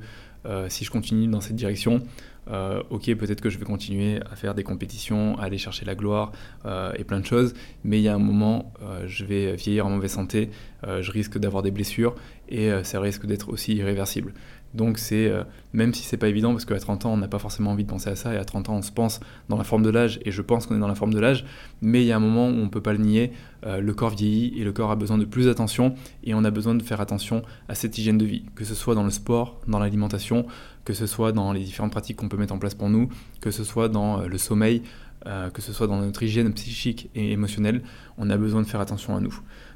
si 0.68 0.86
je 0.86 0.92
continue 0.92 1.26
dans 1.26 1.42
cette 1.42 1.56
direction, 1.56 2.04
euh, 2.50 2.84
ok, 2.90 3.14
peut-être 3.16 3.42
que 3.42 3.50
je 3.50 3.58
vais 3.58 3.66
continuer 3.66 4.20
à 4.32 4.36
faire 4.36 4.54
des 4.54 4.64
compétitions, 4.64 5.38
à 5.40 5.46
aller 5.46 5.58
chercher 5.58 5.86
la 5.86 5.96
gloire 5.96 6.32
euh, 6.66 6.92
et 6.98 7.04
plein 7.04 7.20
de 7.20 7.26
choses, 7.26 7.54
mais 7.84 8.00
il 8.00 8.04
y 8.04 8.08
a 8.08 8.16
un 8.16 8.20
moment, 8.20 8.72
euh, 8.82 9.06
je 9.08 9.26
vais 9.26 9.56
vieillir 9.56 9.88
en 9.88 9.90
mauvaise 9.90 10.12
santé, 10.12 10.50
je 11.02 11.12
risque 11.12 11.40
d'avoir 11.40 11.64
des 11.64 11.72
blessures 11.72 12.16
et 12.48 12.70
ça 12.84 13.00
risque 13.00 13.26
d'être 13.26 13.50
aussi 13.50 13.74
irréversible. 13.74 14.36
Donc 14.76 14.98
c'est, 14.98 15.28
euh, 15.28 15.44
même 15.74 15.94
si 15.94 16.04
c'est 16.04 16.18
pas 16.18 16.28
évident, 16.28 16.52
parce 16.52 16.66
qu'à 16.66 16.78
30 16.78 17.06
ans, 17.06 17.14
on 17.14 17.18
n'a 17.18 17.28
pas 17.28 17.40
forcément 17.40 17.72
envie 17.72 17.86
de 17.86 17.90
penser 17.90 18.10
à 18.10 18.16
ça, 18.16 18.34
et 18.34 18.38
à 18.38 18.46
30 18.46 18.70
ans, 18.70 18.76
on 18.76 18.82
se 18.82 18.92
pense 18.92 19.20
dans 19.50 19.58
la 19.58 19.64
forme 19.64 19.84
de 19.84 19.90
l'âge, 19.90 20.20
et 20.26 20.32
je 20.32 20.42
pense 20.42 20.66
qu'on 20.66 20.76
est 20.76 20.80
dans 20.80 20.88
la 20.88 20.96
forme 20.96 21.14
de 21.14 21.20
l'âge, 21.20 21.46
mais 21.82 22.04
il 22.04 22.08
y 22.08 22.12
a 22.12 22.18
un 22.18 22.20
moment 22.20 22.50
où 22.50 22.62
on 22.62 22.70
peut 22.70 22.82
pas 22.82 22.94
le 22.94 23.00
nier, 23.00 23.32
euh, 23.66 23.80
le 23.80 23.94
corps 23.94 24.10
vieillit, 24.10 24.54
et 24.60 24.64
le 24.64 24.74
corps 24.74 24.92
a 24.92 24.96
besoin 24.96 25.18
de 25.18 25.26
plus 25.26 25.46
d'attention, 25.46 25.96
et 26.24 26.34
on 26.34 26.44
a 26.44 26.52
besoin 26.52 26.76
de 26.76 26.84
faire 26.84 27.00
attention 27.00 27.42
à 27.70 27.76
cette 27.76 27.98
hygiène 27.98 28.18
de 28.18 28.26
vie, 28.26 28.44
que 28.56 28.66
ce 28.66 28.76
soit 28.76 28.96
dans 28.96 29.04
le 29.04 29.10
sport, 29.10 29.62
dans 29.68 29.80
l'alimentation, 29.80 30.46
que 30.86 30.94
ce 30.94 31.08
soit 31.08 31.32
dans 31.32 31.52
les 31.52 31.64
différentes 31.64 31.92
pratiques 31.92 32.18
qu'on 32.18 32.30
peut 32.30 32.38
mettre 32.38 32.54
en 32.54 32.60
place 32.60 32.76
pour 32.76 32.90
nous, 32.90 33.10
que 33.42 33.52
ce 33.52 33.64
soit 33.64 33.90
dans 33.90 34.22
euh, 34.22 34.28
le 34.28 34.38
sommeil, 34.38 34.82
que 35.56 35.60
ce 35.64 35.74
soit 35.74 35.88
dans 35.88 36.00
notre 36.00 36.22
hygiène 36.22 36.54
psychique 36.54 37.10
et 37.16 37.32
émotionnelle, 37.32 37.82
on 38.20 38.30
a 38.30 38.38
besoin 38.38 38.62
de 38.62 38.68
faire 38.68 38.80
attention 38.80 39.16
à 39.16 39.20
nous. 39.20 39.36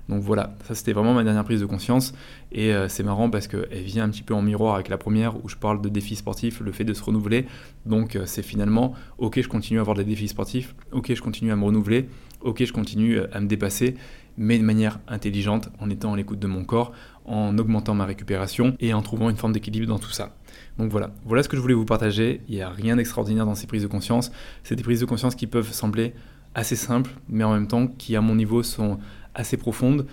Donc 0.09 0.23
voilà, 0.23 0.55
ça 0.67 0.73
c'était 0.73 0.91
vraiment 0.91 1.13
ma 1.13 1.23
dernière 1.23 1.43
prise 1.43 1.61
de 1.61 1.67
conscience. 1.67 2.13
Et 2.51 2.73
euh, 2.73 2.89
c'est 2.89 3.03
marrant 3.03 3.29
parce 3.29 3.47
qu'elle 3.47 3.83
vient 3.83 4.03
un 4.03 4.09
petit 4.09 4.23
peu 4.23 4.33
en 4.33 4.41
miroir 4.41 4.73
avec 4.73 4.89
la 4.89 4.97
première 4.97 5.43
où 5.45 5.47
je 5.47 5.55
parle 5.55 5.81
de 5.81 5.87
défis 5.87 6.15
sportifs, 6.15 6.59
le 6.61 6.71
fait 6.71 6.83
de 6.83 6.95
se 6.95 7.03
renouveler. 7.03 7.45
Donc 7.85 8.15
euh, 8.15 8.23
c'est 8.25 8.41
finalement, 8.41 8.95
ok, 9.19 9.39
je 9.39 9.47
continue 9.47 9.77
à 9.77 9.81
avoir 9.81 9.95
des 9.95 10.03
défis 10.03 10.27
sportifs, 10.27 10.75
ok, 10.91 11.13
je 11.13 11.21
continue 11.21 11.51
à 11.51 11.55
me 11.55 11.63
renouveler, 11.63 12.09
ok, 12.41 12.65
je 12.65 12.73
continue 12.73 13.19
euh, 13.19 13.27
à 13.31 13.39
me 13.39 13.45
dépasser, 13.45 13.95
mais 14.35 14.57
de 14.57 14.63
manière 14.63 14.99
intelligente, 15.07 15.69
en 15.79 15.91
étant 15.91 16.13
à 16.13 16.17
l'écoute 16.17 16.39
de 16.39 16.47
mon 16.47 16.65
corps, 16.65 16.91
en 17.25 17.55
augmentant 17.59 17.93
ma 17.93 18.05
récupération 18.05 18.75
et 18.79 18.95
en 18.95 19.03
trouvant 19.03 19.29
une 19.29 19.37
forme 19.37 19.53
d'équilibre 19.53 19.85
dans 19.85 19.99
tout 19.99 20.09
ça. 20.09 20.35
Donc 20.77 20.91
voilà, 20.91 21.11
voilà 21.25 21.43
ce 21.43 21.49
que 21.49 21.57
je 21.57 21.61
voulais 21.61 21.73
vous 21.73 21.85
partager. 21.85 22.41
Il 22.47 22.55
n'y 22.55 22.61
a 22.61 22.69
rien 22.69 22.95
d'extraordinaire 22.95 23.45
dans 23.45 23.55
ces 23.55 23.67
prises 23.67 23.83
de 23.83 23.87
conscience. 23.87 24.31
C'est 24.63 24.75
des 24.75 24.83
prises 24.83 25.01
de 25.01 25.05
conscience 25.05 25.35
qui 25.35 25.47
peuvent 25.47 25.71
sembler 25.71 26.13
assez 26.55 26.75
simples, 26.75 27.11
mais 27.27 27.43
en 27.43 27.53
même 27.53 27.67
temps 27.67 27.87
qui, 27.87 28.15
à 28.15 28.21
mon 28.21 28.35
niveau, 28.35 28.63
sont 28.63 28.99
assez 29.35 29.57
profonde. 29.57 30.05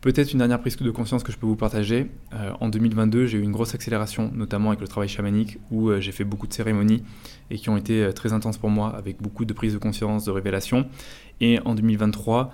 Peut-être 0.00 0.32
une 0.32 0.38
dernière 0.38 0.60
prise 0.60 0.76
de 0.76 0.90
conscience 0.90 1.22
que 1.22 1.30
je 1.30 1.38
peux 1.38 1.46
vous 1.46 1.54
partager. 1.54 2.10
Euh, 2.34 2.50
en 2.60 2.68
2022, 2.68 3.26
j'ai 3.26 3.38
eu 3.38 3.42
une 3.42 3.52
grosse 3.52 3.74
accélération, 3.76 4.32
notamment 4.34 4.70
avec 4.70 4.80
le 4.80 4.88
travail 4.88 5.08
chamanique, 5.08 5.58
où 5.70 5.90
euh, 5.90 6.00
j'ai 6.00 6.10
fait 6.10 6.24
beaucoup 6.24 6.48
de 6.48 6.52
cérémonies 6.52 7.04
et 7.50 7.56
qui 7.56 7.70
ont 7.70 7.76
été 7.76 8.02
euh, 8.02 8.12
très 8.12 8.32
intenses 8.32 8.58
pour 8.58 8.68
moi, 8.68 8.92
avec 8.96 9.22
beaucoup 9.22 9.44
de 9.44 9.52
prises 9.52 9.74
de 9.74 9.78
conscience, 9.78 10.24
de 10.24 10.32
révélations. 10.32 10.86
Et 11.40 11.60
en 11.64 11.76
2023, 11.76 12.52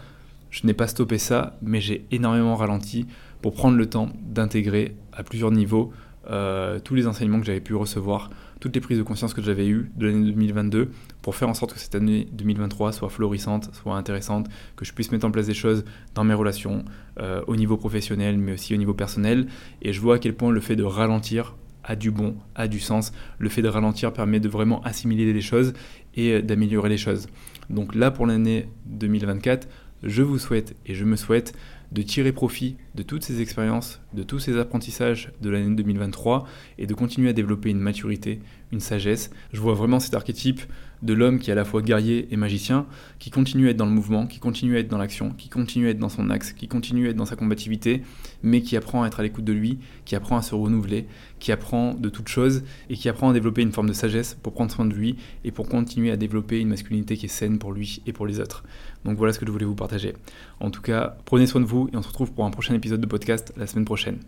je 0.51 0.67
n'ai 0.67 0.75
pas 0.75 0.89
stoppé 0.89 1.17
ça, 1.17 1.57
mais 1.63 1.81
j'ai 1.81 2.05
énormément 2.11 2.55
ralenti 2.55 3.07
pour 3.41 3.55
prendre 3.55 3.79
le 3.79 3.87
temps 3.87 4.11
d'intégrer 4.23 4.95
à 5.15 5.23
plusieurs 5.23 5.51
niveaux 5.51 5.91
euh, 6.31 6.79
tous 6.79 6.95
les 6.95 7.07
enseignements 7.07 7.41
que 7.41 7.47
j'avais 7.47 7.61
pu 7.61 7.75
recevoir, 7.75 8.31
toutes 8.61 8.75
les 8.75 8.81
prises 8.81 8.99
de 8.99 9.03
conscience 9.03 9.35
que 9.35 9.43
j'avais 9.43 9.67
eues 9.67 9.91
de 9.97 10.07
l'année 10.07 10.27
2022 10.27 10.91
pour 11.23 11.35
faire 11.35 11.49
en 11.49 11.55
sorte 11.55 11.73
que 11.75 11.79
cette 11.79 11.95
année 11.95 12.29
2023 12.33 12.93
soit 12.93 13.09
florissante, 13.09 13.71
soit 13.75 13.97
intéressante, 13.97 14.49
que 14.77 14.85
je 14.85 14.93
puisse 14.93 15.11
mettre 15.13 15.27
en 15.27 15.31
place 15.31 15.47
des 15.47 15.55
choses 15.55 15.85
dans 16.15 16.25
mes 16.25 16.35
relations, 16.35 16.85
euh, 17.21 17.43
au 17.47 17.57
niveau 17.57 17.77
professionnel, 17.77 18.39
mais 18.39 18.53
aussi 18.53 18.75
au 18.75 18.77
niveau 18.77 18.95
personnel. 18.95 19.47
Et 19.83 19.93
je 19.93 20.01
vois 20.01 20.17
à 20.17 20.19
quel 20.19 20.35
point 20.35 20.51
le 20.51 20.61
fait 20.61 20.77
de 20.77 20.85
ralentir 20.85 21.57
a 21.85 21.97
du 21.97 22.11
bon, 22.11 22.37
a 22.55 22.69
du 22.69 22.81
sens. 22.81 23.13
Le 23.39 23.49
fait 23.49 23.63
de 23.63 23.69
ralentir 23.69 24.13
permet 24.13 24.41
de 24.41 24.49
vraiment 24.49 24.83
assimiler 24.83 25.33
les 25.33 25.41
choses 25.41 25.73
et 26.15 26.35
euh, 26.35 26.43
d'améliorer 26.43 26.89
les 26.89 26.99
choses. 26.99 27.29
Donc 27.71 27.95
là, 27.95 28.11
pour 28.11 28.27
l'année 28.27 28.69
2024, 28.87 29.69
je 30.03 30.23
vous 30.23 30.39
souhaite 30.39 30.77
et 30.87 30.95
je 30.95 31.05
me 31.05 31.17
souhaite 31.17 31.55
de 31.93 32.03
tirer 32.03 32.33
profit 32.33 32.77
de 32.95 33.03
toutes 33.03 33.23
ces 33.23 33.41
expériences, 33.41 34.01
de 34.13 34.23
tous 34.23 34.39
ces 34.39 34.59
apprentissages 34.59 35.33
de 35.41 35.51
l'année 35.51 35.75
2023 35.75 36.47
et 36.79 36.87
de 36.87 36.95
continuer 36.95 37.31
à 37.31 37.33
développer 37.33 37.71
une 37.71 37.79
maturité, 37.79 38.41
une 38.73 38.81
sagesse. 38.81 39.31
Je 39.53 39.61
vois 39.61 39.75
vraiment 39.75 40.01
cet 40.01 40.15
archétype 40.15 40.61
de 41.03 41.15
l'homme 41.15 41.39
qui 41.39 41.51
est 41.51 41.53
à 41.53 41.57
la 41.57 41.65
fois 41.65 41.81
guerrier 41.81 42.29
et 42.31 42.37
magicien, 42.37 42.87
qui 43.19 43.31
continue 43.31 43.69
à 43.69 43.71
être 43.71 43.77
dans 43.77 43.87
le 43.87 43.93
mouvement, 43.93 44.27
qui 44.27 44.39
continue 44.39 44.77
à 44.77 44.81
être 44.81 44.89
dans 44.89 44.99
l'action, 44.99 45.31
qui 45.31 45.49
continue 45.49 45.87
à 45.87 45.91
être 45.91 45.99
dans 45.99 46.09
son 46.09 46.29
axe, 46.29 46.53
qui 46.53 46.67
continue 46.67 47.07
à 47.07 47.11
être 47.11 47.17
dans 47.17 47.25
sa 47.25 47.37
combativité, 47.37 48.03
mais 48.43 48.63
qui 48.63 48.77
apprend 48.77 49.05
à 49.05 49.07
être 49.07 49.21
à 49.21 49.23
l'écoute 49.23 49.45
de 49.45 49.53
lui, 49.53 49.79
qui 50.05 50.17
apprend 50.17 50.37
à 50.37 50.43
se 50.43 50.55
renouveler, 50.55 51.07
qui 51.39 51.53
apprend 51.53 51.95
de 51.95 52.09
toutes 52.09 52.29
choses 52.29 52.65
et 52.91 52.95
qui 52.95 53.09
apprend 53.09 53.31
à 53.31 53.33
développer 53.33 53.63
une 53.63 53.73
forme 53.73 53.89
de 53.89 53.93
sagesse 53.93 54.37
pour 54.43 54.53
prendre 54.53 54.73
soin 54.73 54.87
de 54.87 54.95
lui 54.95 55.17
et 55.45 55.53
pour 55.53 55.69
continuer 55.69 56.11
à 56.11 56.17
développer 56.17 56.59
une 56.59 56.69
masculinité 56.69 57.17
qui 57.17 57.27
est 57.27 57.29
saine 57.29 57.59
pour 57.59 57.73
lui 57.73 58.03
et 58.07 58.13
pour 58.13 58.27
les 58.27 58.41
autres. 58.41 58.65
Donc 59.05 59.17
voilà 59.17 59.33
ce 59.33 59.39
que 59.39 59.47
je 59.47 59.53
voulais 59.53 59.65
vous 59.65 59.77
partager. 59.77 60.15
En 60.61 60.71
tout 60.71 60.83
cas, 60.83 61.17
prenez 61.25 61.47
soin 61.47 61.61
de 61.61 61.67
vous 61.67 61.89
et 61.93 61.97
on 61.97 62.03
se 62.03 62.09
retrouve 62.09 62.33
pour 62.33 62.45
un 62.45 62.51
prochain 62.51 62.75
épisode 62.75 63.01
de 63.01 63.07
podcast 63.07 63.53
la 63.57 63.67
semaine 63.67 63.85
prochaine. 63.85 64.19